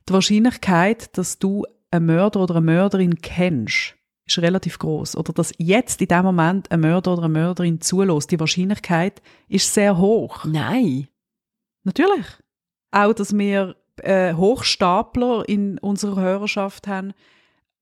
die 0.08 0.12
Wahrscheinlichkeit, 0.12 1.16
dass 1.16 1.38
du 1.38 1.64
einen 1.92 2.06
Mörder 2.06 2.40
oder 2.40 2.56
eine 2.56 2.64
Mörderin 2.64 3.20
kennst, 3.20 3.94
ist 4.26 4.38
relativ 4.38 4.80
groß. 4.80 5.16
Oder 5.16 5.32
dass 5.32 5.52
jetzt 5.58 6.00
in 6.00 6.08
dem 6.08 6.24
Moment 6.24 6.72
ein 6.72 6.80
Mörder 6.80 7.12
oder 7.12 7.22
eine 7.22 7.32
Mörderin 7.32 7.80
zulässt, 7.80 8.32
die 8.32 8.40
Wahrscheinlichkeit 8.40 9.22
ist 9.48 9.72
sehr 9.72 9.98
hoch. 9.98 10.44
Nein. 10.44 11.06
Natürlich. 11.84 12.26
Auch, 12.90 13.12
dass 13.12 13.36
wir 13.38 13.76
äh, 14.02 14.34
Hochstapler 14.34 15.48
in 15.48 15.78
unserer 15.78 16.20
Hörerschaft 16.20 16.88
haben. 16.88 17.12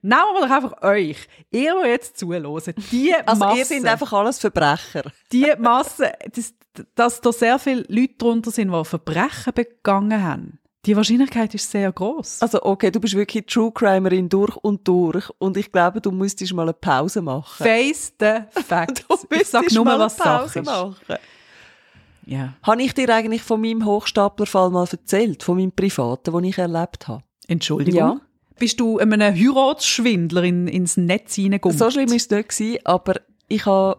Nehmen 0.07 0.35
wir 0.35 0.47
doch 0.47 0.55
einfach 0.55 0.83
euch. 0.83 1.17
Ihr, 1.51 1.75
die 1.83 1.89
jetzt 1.89 2.19
zuhören, 2.19 2.75
die 2.93 3.15
Also 3.27 3.43
Masse, 3.43 3.59
ihr 3.59 3.65
sind 3.65 3.87
einfach 3.87 4.13
alles 4.13 4.39
Verbrecher. 4.39 5.11
die 5.33 5.51
Masse, 5.59 6.13
dass, 6.31 6.53
dass 6.95 7.23
da 7.23 7.33
sehr 7.33 7.59
viele 7.59 7.87
Leute 7.89 8.13
drunter 8.19 8.51
sind, 8.51 8.71
die 8.71 8.85
Verbrechen 8.85 9.55
begangen 9.55 10.23
haben. 10.23 10.59
Die 10.85 10.95
Wahrscheinlichkeit 10.95 11.55
ist 11.55 11.71
sehr 11.71 11.91
groß. 11.91 12.43
Also 12.43 12.63
okay, 12.65 12.91
du 12.91 13.01
bist 13.01 13.15
wirklich 13.15 13.47
True 13.47 13.73
Crimerin 13.73 14.29
durch 14.29 14.55
und 14.57 14.87
durch 14.87 15.31
und 15.39 15.57
ich 15.57 15.73
glaube, 15.73 16.03
du 16.03 16.11
müsstest 16.11 16.53
mal 16.53 16.65
eine 16.65 16.75
Pause 16.75 17.23
machen. 17.23 17.65
Face 17.65 18.13
the 18.21 18.41
facts. 18.61 19.07
Du 19.09 19.17
ich 19.35 19.49
sag 19.49 19.73
nur, 19.73 19.87
mal 19.87 19.99
was 19.99 20.19
Sache 20.19 20.41
Pause 20.41 20.59
ist. 20.59 20.67
machen. 20.67 21.17
Ja. 22.27 22.53
Habe 22.63 22.83
ich 22.83 22.93
dir 22.93 23.09
eigentlich 23.09 23.43
von 23.43 23.59
meinem 23.59 23.87
Hochstaplerfall 23.87 24.69
mal 24.69 24.87
erzählt, 24.87 25.43
von 25.43 25.57
meinem 25.57 25.73
privaten, 25.73 26.31
den 26.31 26.45
ich 26.45 26.59
erlebt 26.59 27.09
habe? 27.09 27.23
Entschuldigung. 27.49 27.99
Ja. 27.99 28.21
Bist 28.59 28.79
du 28.81 28.99
einem 28.99 29.21
Heiratsschwindler 29.21 30.45
in, 30.45 30.69
ins 30.69 30.97
Netz 30.97 31.35
hineingekommen? 31.35 31.77
So 31.77 31.91
schlimm 31.91 32.09
war 32.09 32.17
es 32.17 32.31
nicht, 32.31 32.49
gewesen, 32.49 32.79
aber 32.85 33.21
ich 33.49 33.67
habe 33.67 33.99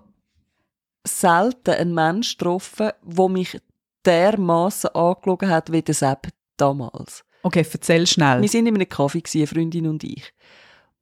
selten 1.06 1.72
einen 1.72 1.94
Menschen 1.94 2.38
getroffen, 2.38 2.92
der 3.04 3.30
mich 3.30 3.62
dermaßen 4.06 4.92
angelogen 4.92 5.50
hat 5.50 5.72
wie 5.72 5.82
der 5.82 5.96
Sepp 5.96 6.30
damals. 6.58 7.24
Okay, 7.44 7.66
erzähl 7.70 8.08
schnell. 8.08 8.42
Wir 8.42 8.50
sind 8.50 8.66
in 8.66 8.76
einem 8.76 8.90
Kaffee, 8.90 9.22
eine 9.36 9.48
Freundin 9.48 9.88
und 9.88 10.04
ich. 10.04 10.34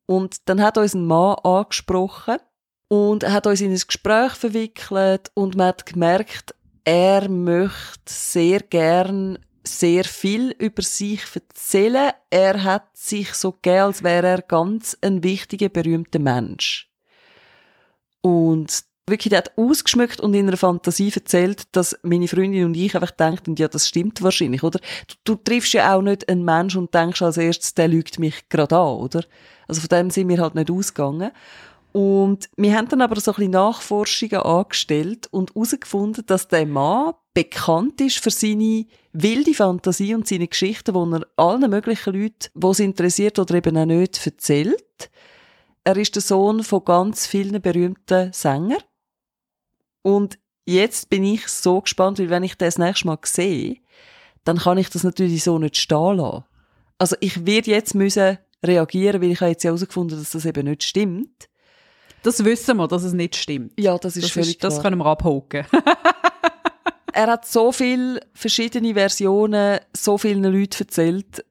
Und 0.05 0.37
dann 0.49 0.61
hat 0.61 0.77
uns 0.77 0.93
ein 0.93 1.05
Mann 1.05 1.35
angesprochen 1.43 2.37
und 2.89 3.27
hat 3.27 3.47
uns 3.47 3.61
in 3.61 3.71
ein 3.71 3.79
Gespräch 3.79 4.33
verwickelt 4.33 5.31
und 5.35 5.55
man 5.55 5.67
hat 5.67 5.85
gemerkt, 5.85 6.53
er 6.83 7.29
möchte 7.29 8.01
sehr 8.07 8.59
gern 8.59 9.39
sehr 9.63 10.03
viel 10.03 10.51
über 10.59 10.81
sich 10.81 11.21
erzählen. 11.33 12.11
Er 12.29 12.63
hat 12.63 12.95
sich 12.95 13.33
so 13.33 13.51
gegeben, 13.51 13.79
als 13.79 14.03
wäre 14.03 14.27
er 14.27 14.41
ganz 14.41 14.97
ein 15.01 15.23
wichtiger, 15.23 15.69
berühmter 15.69 16.19
Mensch. 16.19 16.89
Und 18.21 18.83
wirklich, 19.07 19.29
der 19.29 19.39
hat 19.39 19.57
ausgeschmückt 19.57 20.19
und 20.21 20.33
in 20.33 20.47
einer 20.47 20.57
Fantasie 20.57 21.11
erzählt, 21.13 21.63
dass 21.73 21.97
meine 22.03 22.27
Freundin 22.27 22.65
und 22.65 22.75
ich 22.75 22.95
einfach 22.95 23.11
denken, 23.11 23.55
ja, 23.57 23.67
das 23.67 23.87
stimmt 23.87 24.21
wahrscheinlich, 24.21 24.63
oder? 24.63 24.79
Du, 25.07 25.35
du 25.35 25.35
triffst 25.35 25.73
ja 25.73 25.95
auch 25.95 26.01
nicht 26.01 26.29
einen 26.29 26.45
Mensch 26.45 26.75
und 26.75 26.93
denkst 26.93 27.21
als 27.21 27.37
erstes, 27.37 27.73
der 27.73 27.87
lügt 27.87 28.19
mich 28.19 28.47
gerade 28.49 28.77
an, 28.77 28.97
oder? 28.97 29.23
Also 29.67 29.81
von 29.81 29.89
dem 29.89 30.09
sind 30.09 30.29
wir 30.29 30.39
halt 30.39 30.55
nicht 30.55 30.71
ausgegangen. 30.71 31.31
Und 31.93 32.49
wir 32.57 32.75
haben 32.75 32.89
dann 32.89 33.01
aber 33.01 33.19
so 33.19 33.31
ein 33.31 33.35
bisschen 33.35 33.51
Nachforschungen 33.51 34.41
angestellt 34.41 35.27
und 35.29 35.53
herausgefunden, 35.53 36.25
dass 36.25 36.47
der 36.47 36.65
Mann 36.65 37.13
bekannt 37.35 38.01
ist 38.01 38.17
für 38.17 38.31
seine 38.31 38.87
wilde 39.13 39.53
Fantasie 39.53 40.15
und 40.15 40.27
seine 40.27 40.47
Geschichten, 40.47 40.93
die 40.93 41.15
er 41.15 41.27
allen 41.37 41.69
möglichen 41.69 42.13
Leuten, 42.13 42.49
die 42.55 42.67
es 42.67 42.79
interessiert 42.79 43.37
oder 43.37 43.53
eben 43.53 43.77
auch 43.77 43.85
nicht, 43.85 44.25
erzählt. 44.25 45.11
Er 45.83 45.95
ist 45.95 46.15
der 46.15 46.23
Sohn 46.23 46.63
von 46.63 46.83
ganz 46.83 47.27
vielen 47.27 47.61
berühmten 47.61 48.33
Sängern. 48.33 48.81
Und 50.01 50.39
jetzt 50.65 51.11
bin 51.11 51.23
ich 51.23 51.47
so 51.47 51.79
gespannt, 51.81 52.17
weil 52.17 52.31
wenn 52.31 52.43
ich 52.43 52.57
das 52.57 52.79
nächste 52.79 53.05
Mal 53.05 53.19
sehe, 53.23 53.77
dann 54.45 54.57
kann 54.57 54.79
ich 54.79 54.89
das 54.89 55.03
natürlich 55.03 55.43
so 55.43 55.59
nicht 55.59 55.77
stehen 55.77 56.17
lassen. 56.17 56.43
Also 56.97 57.15
ich 57.19 57.45
werde 57.45 57.69
jetzt 57.69 57.93
müssen 57.93 58.39
reagieren, 58.65 59.21
weil 59.21 59.31
ich 59.31 59.41
habe 59.41 59.51
jetzt 59.51 59.63
herausgefunden, 59.63 60.17
dass 60.17 60.31
das 60.31 60.45
eben 60.45 60.65
nicht 60.65 60.83
stimmt. 60.83 61.49
Das 62.23 62.43
wissen 62.43 62.77
wir, 62.77 62.87
dass 62.87 63.03
es 63.03 63.13
nicht 63.13 63.35
stimmt. 63.35 63.73
Ja, 63.79 63.97
das 63.97 64.15
ist 64.17 64.23
Das, 64.25 64.31
völlig 64.31 64.49
ist, 64.49 64.63
das 64.63 64.81
können 64.81 64.97
wir 64.97 65.05
abhaken. 65.05 65.65
Er 67.15 67.27
hat 67.27 67.45
so 67.45 67.71
viele 67.71 68.19
verschiedene 68.33 68.95
Versionen 68.95 69.79
so 69.95 70.17
vielen 70.17 70.43
Leuten 70.43 70.81
erzählt, 70.83 71.45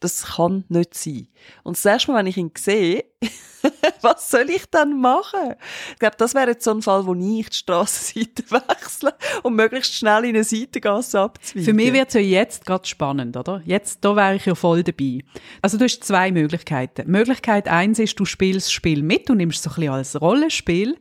das 0.00 0.24
kann 0.36 0.64
nicht 0.70 0.94
sein. 0.94 1.28
Und 1.62 1.76
das 1.76 1.84
erste 1.84 2.10
Mal, 2.10 2.20
wenn 2.20 2.26
ich 2.26 2.38
ihn 2.38 2.50
sehe, 2.56 3.04
was 4.02 4.30
soll 4.30 4.50
ich 4.50 4.66
dann 4.70 5.00
machen? 5.00 5.54
Ich 5.92 5.98
glaube, 5.98 6.16
das 6.18 6.34
wäre 6.34 6.50
jetzt 6.50 6.64
so 6.64 6.72
ein 6.72 6.82
Fall, 6.82 7.06
wo 7.06 7.14
ich 7.14 7.48
die 7.48 7.56
Strassenseite 7.56 8.44
wechsle 8.50 9.14
und 9.42 9.54
möglichst 9.54 9.94
schnell 9.94 10.24
in 10.24 10.34
eine 10.34 10.44
Seitengasse 10.44 11.20
abzweigen. 11.20 11.64
Für 11.64 11.72
mich 11.72 11.92
wird 11.92 12.08
es 12.08 12.14
ja 12.14 12.20
jetzt 12.20 12.66
gerade 12.66 12.86
spannend, 12.86 13.36
oder? 13.36 13.62
Jetzt, 13.64 14.04
da 14.04 14.16
wäre 14.16 14.36
ich 14.36 14.46
ja 14.46 14.54
voll 14.54 14.82
dabei. 14.82 15.20
Also 15.62 15.78
du 15.78 15.84
hast 15.84 16.04
zwei 16.04 16.32
Möglichkeiten. 16.32 17.10
Möglichkeit 17.10 17.68
eins 17.68 17.98
ist, 17.98 18.18
du 18.18 18.24
spielst 18.24 18.66
das 18.66 18.72
Spiel 18.72 19.02
mit, 19.02 19.28
du 19.28 19.34
nimmst 19.34 19.58
es 19.58 19.64
so 19.64 19.70
ein 19.70 19.74
bisschen 19.74 19.92
als 19.92 20.20
Rollenspiel 20.20 20.96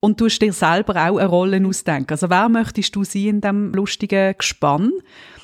und 0.00 0.20
du 0.20 0.26
dir 0.26 0.52
selber 0.52 0.94
auch 0.96 1.18
eine 1.18 1.28
Rolle 1.28 1.64
ausdenken. 1.64 2.10
Also 2.10 2.28
wer 2.28 2.48
möchtest 2.48 2.94
du 2.96 3.04
sein 3.04 3.26
in 3.26 3.40
diesem 3.40 3.72
lustigen 3.72 4.34
Gespann? 4.36 4.92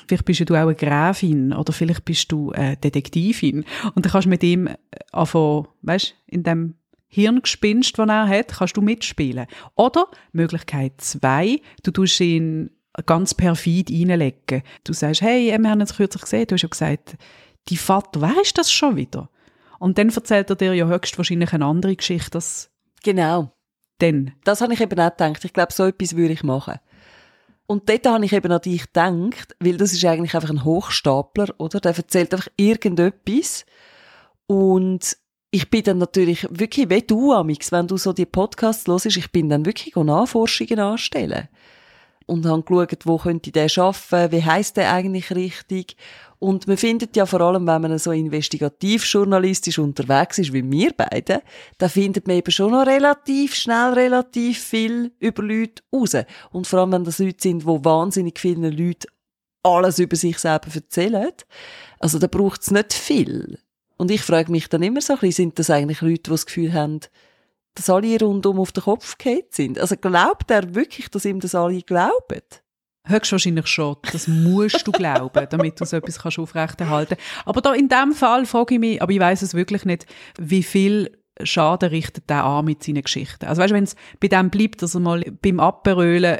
Vielleicht 0.09 0.25
bist 0.25 0.49
du 0.49 0.55
auch 0.55 0.61
eine 0.61 0.73
Gräfin 0.73 1.53
oder 1.53 1.71
vielleicht 1.71 2.03
bist 2.03 2.31
du 2.31 2.51
eine 2.51 2.75
Detektivin 2.77 3.63
und 3.93 4.03
dann 4.03 4.11
kannst 4.11 4.25
du 4.25 4.29
mit 4.29 4.41
ihm 4.41 4.65
äh, 4.65 4.75
anfangen, 5.11 5.67
weißt, 5.83 6.15
in 6.25 6.41
dem 6.41 6.73
Hirngespinst, 7.09 7.95
das 7.95 8.09
er 8.09 8.27
hat, 8.27 8.47
kannst 8.47 8.75
du 8.75 8.81
mitspielen. 8.81 9.45
Oder 9.75 10.07
Möglichkeit 10.31 10.93
zwei, 10.97 11.61
du 11.83 11.91
tust 11.91 12.19
ihn 12.21 12.71
ganz 13.05 13.35
perfid 13.35 13.91
reinlegen. 13.91 14.63
Du 14.83 14.93
sagst, 14.93 15.21
hey, 15.21 15.55
wir 15.55 15.69
haben 15.69 15.79
uns 15.79 15.95
kürzlich 15.95 16.23
gesehen, 16.23 16.47
du 16.47 16.55
hast 16.55 16.63
ja 16.63 16.69
gesagt, 16.69 17.15
die 17.67 17.77
Vater, 17.77 18.21
wer 18.21 18.41
ist 18.41 18.57
das 18.57 18.71
schon 18.71 18.95
wieder? 18.95 19.29
Und 19.77 19.99
dann 19.99 20.09
erzählt 20.09 20.49
er 20.49 20.55
dir 20.55 20.73
ja 20.73 20.87
höchstwahrscheinlich 20.87 21.53
eine 21.53 21.65
andere 21.65 21.95
Geschichte, 21.95 22.39
als 22.39 22.71
Genau. 23.03 23.53
dann. 23.99 24.31
Das 24.43 24.61
habe 24.61 24.73
ich 24.73 24.81
eben 24.81 24.99
auch 24.99 25.11
gedacht. 25.11 25.45
Ich 25.45 25.53
glaube, 25.53 25.71
so 25.71 25.85
etwas 25.85 26.15
würde 26.15 26.33
ich 26.33 26.41
machen. 26.41 26.79
Und 27.69 27.87
dort 27.87 28.07
habe 28.07 28.25
ich 28.25 28.33
eben 28.33 28.51
an 28.51 28.61
dich 28.61 28.81
gedacht, 28.81 29.55
weil 29.59 29.77
das 29.77 29.93
ist 29.93 30.03
eigentlich 30.03 30.33
einfach 30.33 30.49
ein 30.49 30.65
Hochstapler, 30.65 31.53
oder? 31.59 31.79
Der 31.79 31.95
erzählt 31.95 32.33
einfach 32.33 32.47
irgendetwas. 32.57 33.63
Und 34.47 35.15
ich 35.51 35.69
bin 35.69 35.83
dann 35.83 35.99
natürlich 35.99 36.47
wirklich, 36.49 36.89
wie 36.89 37.03
du, 37.03 37.31
Amix, 37.31 37.71
wenn 37.71 37.85
du 37.85 37.97
so 37.97 38.11
die 38.11 38.25
Podcasts 38.25 38.87
hörst, 38.87 39.05
ich 39.05 39.31
bin 39.31 39.49
dann 39.49 39.67
wirklich 39.67 39.93
go 39.93 40.03
Nachforschungen 40.03 40.79
anstellen. 40.79 41.47
Und 42.29 42.45
habe 42.45 42.61
geschaut, 42.61 43.05
wo 43.05 43.17
könnte 43.17 43.51
der 43.51 43.69
arbeiten, 43.75 44.31
wie 44.31 44.43
heisst 44.43 44.77
der 44.77 44.93
eigentlich 44.93 45.31
richtig. 45.31 45.95
Und 46.37 46.67
man 46.67 46.77
findet 46.77 47.15
ja 47.15 47.25
vor 47.25 47.41
allem, 47.41 47.65
wenn 47.65 47.81
man 47.81 47.97
so 47.97 48.11
investigativ-journalistisch 48.11 49.79
unterwegs 49.79 50.37
ist, 50.37 50.53
wie 50.53 50.69
wir 50.69 50.91
beide, 50.95 51.41
da 51.79 51.89
findet 51.89 52.27
man 52.27 52.37
eben 52.37 52.51
schon 52.51 52.71
noch 52.71 52.85
relativ 52.85 53.55
schnell 53.55 53.93
relativ 53.93 54.59
viel 54.59 55.11
über 55.19 55.41
Leute 55.41 55.81
raus. 55.91 56.15
Und 56.51 56.67
vor 56.67 56.79
allem, 56.79 56.91
wenn 56.91 57.03
das 57.03 57.17
Leute 57.17 57.41
sind, 57.41 57.65
wo 57.65 57.83
wahnsinnig 57.83 58.39
vielen 58.39 58.63
Leuten 58.63 59.07
alles 59.63 59.97
über 59.97 60.15
sich 60.15 60.37
selber 60.37 60.67
erzählen. 60.73 61.31
Also 61.99 62.19
da 62.19 62.27
braucht 62.27 62.61
es 62.61 62.69
nicht 62.69 62.93
viel. 62.93 63.57
Und 63.97 64.11
ich 64.11 64.21
frage 64.21 64.51
mich 64.51 64.69
dann 64.69 64.83
immer 64.83 65.01
so 65.01 65.13
ein 65.13 65.19
bisschen, 65.19 65.45
sind 65.45 65.59
das 65.59 65.71
eigentlich 65.71 66.01
Leute, 66.01 66.23
die 66.23 66.29
das 66.29 66.45
Gefühl 66.45 66.73
haben, 66.73 66.99
dass 67.79 67.89
alle 67.89 68.19
rundum 68.19 68.59
auf 68.59 68.71
den 68.71 68.83
Kopf 68.83 69.17
gefallen 69.17 69.43
sind? 69.49 69.79
Also 69.79 69.95
glaubt 69.95 70.51
er 70.51 70.75
wirklich, 70.75 71.09
dass 71.09 71.25
ihm 71.25 71.39
das 71.39 71.55
alle 71.55 71.81
glauben? 71.81 72.41
Höchstwahrscheinlich 73.07 73.67
schon. 73.67 73.97
Das 74.11 74.27
musst 74.27 74.85
du 74.85 74.91
glauben, 74.91 75.47
damit 75.49 75.79
du 75.79 75.85
so 75.85 75.97
etwas 75.97 76.19
kannst 76.19 76.37
aufrechterhalten 76.37 77.17
Aber 77.45 77.61
da 77.61 77.73
in 77.73 77.89
dem 77.89 78.11
Fall 78.11 78.45
frage 78.45 78.75
ich 78.75 78.79
mich, 78.79 79.01
aber 79.01 79.11
ich 79.11 79.19
weiß 79.19 79.41
es 79.41 79.53
wirklich 79.53 79.85
nicht, 79.85 80.05
wie 80.37 80.63
viel 80.63 81.17
Schaden 81.41 81.89
richtet 81.89 82.29
der 82.29 82.43
an 82.43 82.65
mit 82.65 82.83
seinen 82.83 83.01
Geschichten. 83.01 83.45
Also 83.45 83.61
weißt 83.61 83.71
du, 83.71 83.75
wenn 83.75 83.85
es 83.85 83.95
bei 84.19 84.27
dem 84.27 84.49
bleibt, 84.49 84.81
dass 84.81 84.93
er 84.93 84.99
mal 84.99 85.23
beim 85.41 85.59
Abberölen 85.59 86.39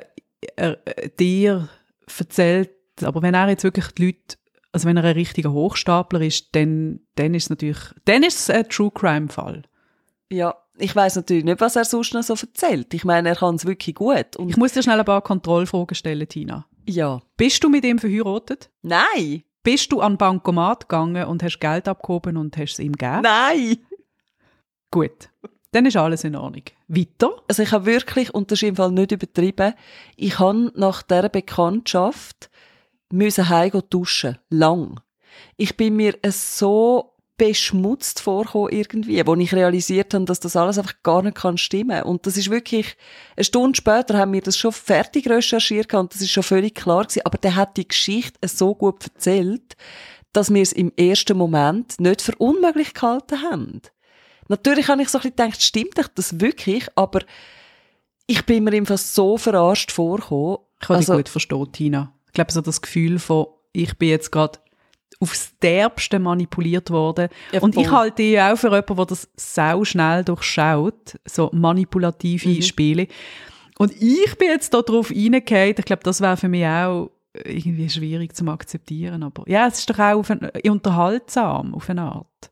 äh, 0.58 0.75
äh, 0.86 1.10
dir 1.17 1.69
erzählt, 2.17 2.71
aber 3.02 3.21
wenn 3.21 3.34
er 3.34 3.49
jetzt 3.49 3.63
wirklich 3.63 3.88
die 3.88 4.08
Leute 4.08 4.38
Also 4.73 4.88
wenn 4.88 4.97
er 4.97 5.06
ein 5.06 5.13
richtiger 5.13 5.54
Hochstapler 5.54 6.21
ist, 6.21 6.54
dann, 6.54 6.99
dann 7.15 7.34
ist 7.34 7.43
es 7.43 7.49
natürlich, 7.49 7.80
dann 8.06 8.23
ist 8.23 8.39
es 8.39 8.49
ein 8.49 8.67
True 8.67 8.91
Crime 8.91 9.30
Fall. 9.30 9.63
Ja, 10.32 10.56
ich 10.80 10.96
weiß 10.96 11.15
natürlich 11.18 11.44
nicht, 11.44 11.62
was 11.62 11.76
er 11.76 11.86
sonst 11.86 12.13
noch 12.13 12.24
so 12.24 12.34
erzählt. 12.34 12.94
Ich 12.94 13.04
meine, 13.06 13.30
er 13.30 13.36
kann 13.36 13.56
es 13.56 13.65
wirklich 13.65 13.96
gut. 13.96 14.36
Und 14.38 14.50
Ich 14.50 14.58
muss 14.58 14.74
dir 14.74 14.84
schnell 14.84 15.00
ein 15.00 15.06
paar 15.06 15.22
Kontrollfragen 15.22 15.96
stellen, 15.96 16.28
Tina. 16.28 16.65
ja. 16.88 17.22
Bist 17.38 17.63
du 17.63 17.70
mit 17.70 17.84
ihm 17.86 18.00
verheiratet? 18.00 18.70
Nein! 18.82 19.44
Bist 19.63 19.92
du 19.92 20.00
an 20.02 20.18
Bankomat 20.18 20.88
gegangen 20.88 21.26
und 21.26 21.44
hast 21.44 21.60
Geld 21.60 21.88
abgehoben 21.88 22.38
und 22.38 22.56
hast 22.58 22.74
es 22.74 22.80
ihm 22.80 22.94
gegeben? 22.94 23.22
Nein! 23.24 23.78
Gut. 24.92 25.30
Dann 25.72 25.86
ist 25.86 25.98
alles 25.98 26.24
in 26.24 26.36
Ordnung. 26.36 26.63
Weiter? 26.88 27.32
Also 27.48 27.62
ich 27.62 27.72
habe 27.72 27.86
wirklich, 27.86 28.34
und 28.34 28.50
das 28.52 28.60
ist 28.63 28.68
im 28.70 28.76
Fall 28.76 28.92
nicht 28.92 29.12
übertrieben, 29.12 29.74
ich 30.15 30.39
habe 30.39 30.72
nach 30.76 31.04
dieser 31.04 31.30
Bekanntschaft 31.30 32.50
müssen 33.12 33.50
heim 33.50 33.72
duschen. 33.89 34.38
Lang. 34.50 35.00
Ich 35.58 35.78
bin 35.78 35.96
mir 35.96 36.18
so 36.30 37.13
beschmutzt 37.39 38.19
vorgekommen 38.21 38.69
irgendwie, 38.71 39.25
wo 39.25 39.34
ich 39.36 39.54
realisiert 39.56 40.13
habe, 40.13 40.25
dass 40.25 40.39
das 40.39 40.56
alles 40.56 40.78
einfach 40.78 41.02
gar 41.02 41.23
nicht 41.23 41.38
kann 41.38 41.58
stimmen. 41.58 42.04
Und 42.04 42.28
das 42.28 42.38
ist 42.38 42.52
wirklich, 42.52 42.95
eine 43.36 43.43
Stunde 43.43 43.75
später 43.75 44.15
haben 44.19 44.34
wir 44.34 44.41
das 44.41 44.58
schon 44.58 44.71
fertig 44.71 45.28
recherchiert 45.28 45.91
und 45.95 46.13
das 46.13 46.21
ist 46.21 46.30
schon 46.30 46.43
völlig 46.43 46.75
klar 46.75 47.06
gewesen. 47.06 47.21
Aber 47.25 47.39
der 47.39 47.56
hat 47.56 47.78
die 47.78 47.88
Geschichte 47.88 48.47
so 48.47 48.75
gut 48.75 49.06
erzählt, 49.06 49.75
dass 50.34 50.54
wir 50.54 50.62
es 50.62 50.73
im 50.73 50.91
ersten 50.95 51.36
Moment 51.36 51.99
nicht 51.99 52.21
für 52.21 52.36
unmöglich 52.36 52.93
gehalten 52.93 53.41
haben. 53.41 53.82
Natürlich 54.47 54.88
habe 54.88 55.02
ich 55.02 55.10
so 55.10 55.17
ein 55.17 55.21
bisschen 55.23 55.36
gedacht, 55.38 55.62
stimmt 55.63 55.93
das 56.15 56.39
wirklich? 56.39 56.88
Aber 56.95 57.21
ich 58.28 58.45
bin 58.45 58.63
mir 58.63 58.73
einfach 58.73 58.97
so 58.99 59.38
verarscht 59.38 59.91
vorgekommen. 59.91 60.58
Ich 60.82 60.88
kann 60.88 60.95
Also- 60.97 61.13
dich 61.13 61.23
gut 61.23 61.30
verstehen, 61.30 61.71
Tina. 61.71 62.13
Ich 62.28 62.34
glaube, 62.34 62.52
so 62.52 62.62
das 62.62 62.82
Gefühl 62.82 63.17
von, 63.17 63.47
ich 63.73 63.97
bin 63.97 64.10
jetzt 64.10 64.32
gerade 64.32 64.60
aufs 65.19 65.58
Derbste 65.60 66.17
manipuliert 66.19 66.89
worden. 66.91 67.29
Ja, 67.51 67.62
und 67.62 67.75
ich 67.75 67.91
halte 67.91 68.23
dich 68.23 68.39
auch 68.39 68.55
für 68.58 68.67
jemanden, 68.67 68.95
der 68.95 69.05
das 69.05 69.29
sau 69.36 69.84
schnell 69.84 70.23
durchschaut, 70.23 71.19
so 71.25 71.49
manipulative 71.53 72.47
Mhm. 72.49 72.62
Spiele. 72.62 73.08
Und 73.77 73.93
ich 74.01 74.36
bin 74.38 74.47
jetzt 74.49 74.73
da 74.73 74.82
drauf 74.82 75.10
reingefallen. 75.12 75.75
Ich 75.77 75.86
glaube, 75.86 76.03
das 76.03 76.21
wäre 76.21 76.38
für 76.38 76.47
mich 76.47 76.65
auch 76.65 77.12
irgendwie 77.34 77.89
schwierig 77.89 78.36
zu 78.36 78.47
akzeptieren. 78.47 79.23
Aber 79.23 79.43
ja, 79.47 79.67
es 79.67 79.79
ist 79.79 79.89
doch 79.89 79.99
auch 79.99 80.19
auf 80.19 80.32
ein, 80.32 80.49
unterhaltsam, 80.67 81.73
auf 81.75 81.89
eine 81.89 82.01
Art. 82.03 82.51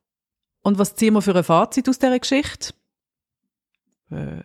Und 0.61 0.77
was 0.77 0.95
ziehen 0.95 1.13
wir 1.13 1.21
für 1.21 1.35
ein 1.35 1.43
Fazit 1.43 1.87
aus 1.87 1.99
dieser 1.99 2.19
Geschichte? 2.19 2.73
Äh, 4.11 4.43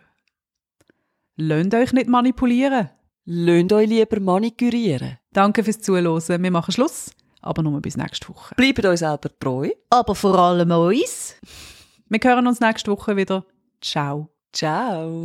lasst 1.35 1.73
euch 1.73 1.93
nicht 1.93 2.07
manipulieren. 2.07 2.89
Lasst 3.25 3.71
euch 3.73 3.87
lieber 3.89 4.19
manikürieren. 4.19 5.17
Danke 5.31 5.63
fürs 5.63 5.79
Zuhören. 5.79 6.43
Wir 6.43 6.51
machen 6.51 6.71
Schluss, 6.71 7.11
aber 7.43 7.61
nur 7.61 7.81
bis 7.81 7.97
nächste 7.97 8.29
Woche. 8.29 8.55
Bleibt 8.55 8.85
euch 8.85 8.99
selber 8.99 9.29
treu. 9.39 9.69
Aber 9.89 10.15
vor 10.15 10.37
allem 10.37 10.71
uns. 10.71 11.35
Wir 12.09 12.19
hören 12.23 12.47
uns 12.47 12.59
nächste 12.59 12.91
Woche 12.91 13.15
wieder. 13.15 13.45
Ciao. 13.81 14.29
Ciao. 14.51 15.21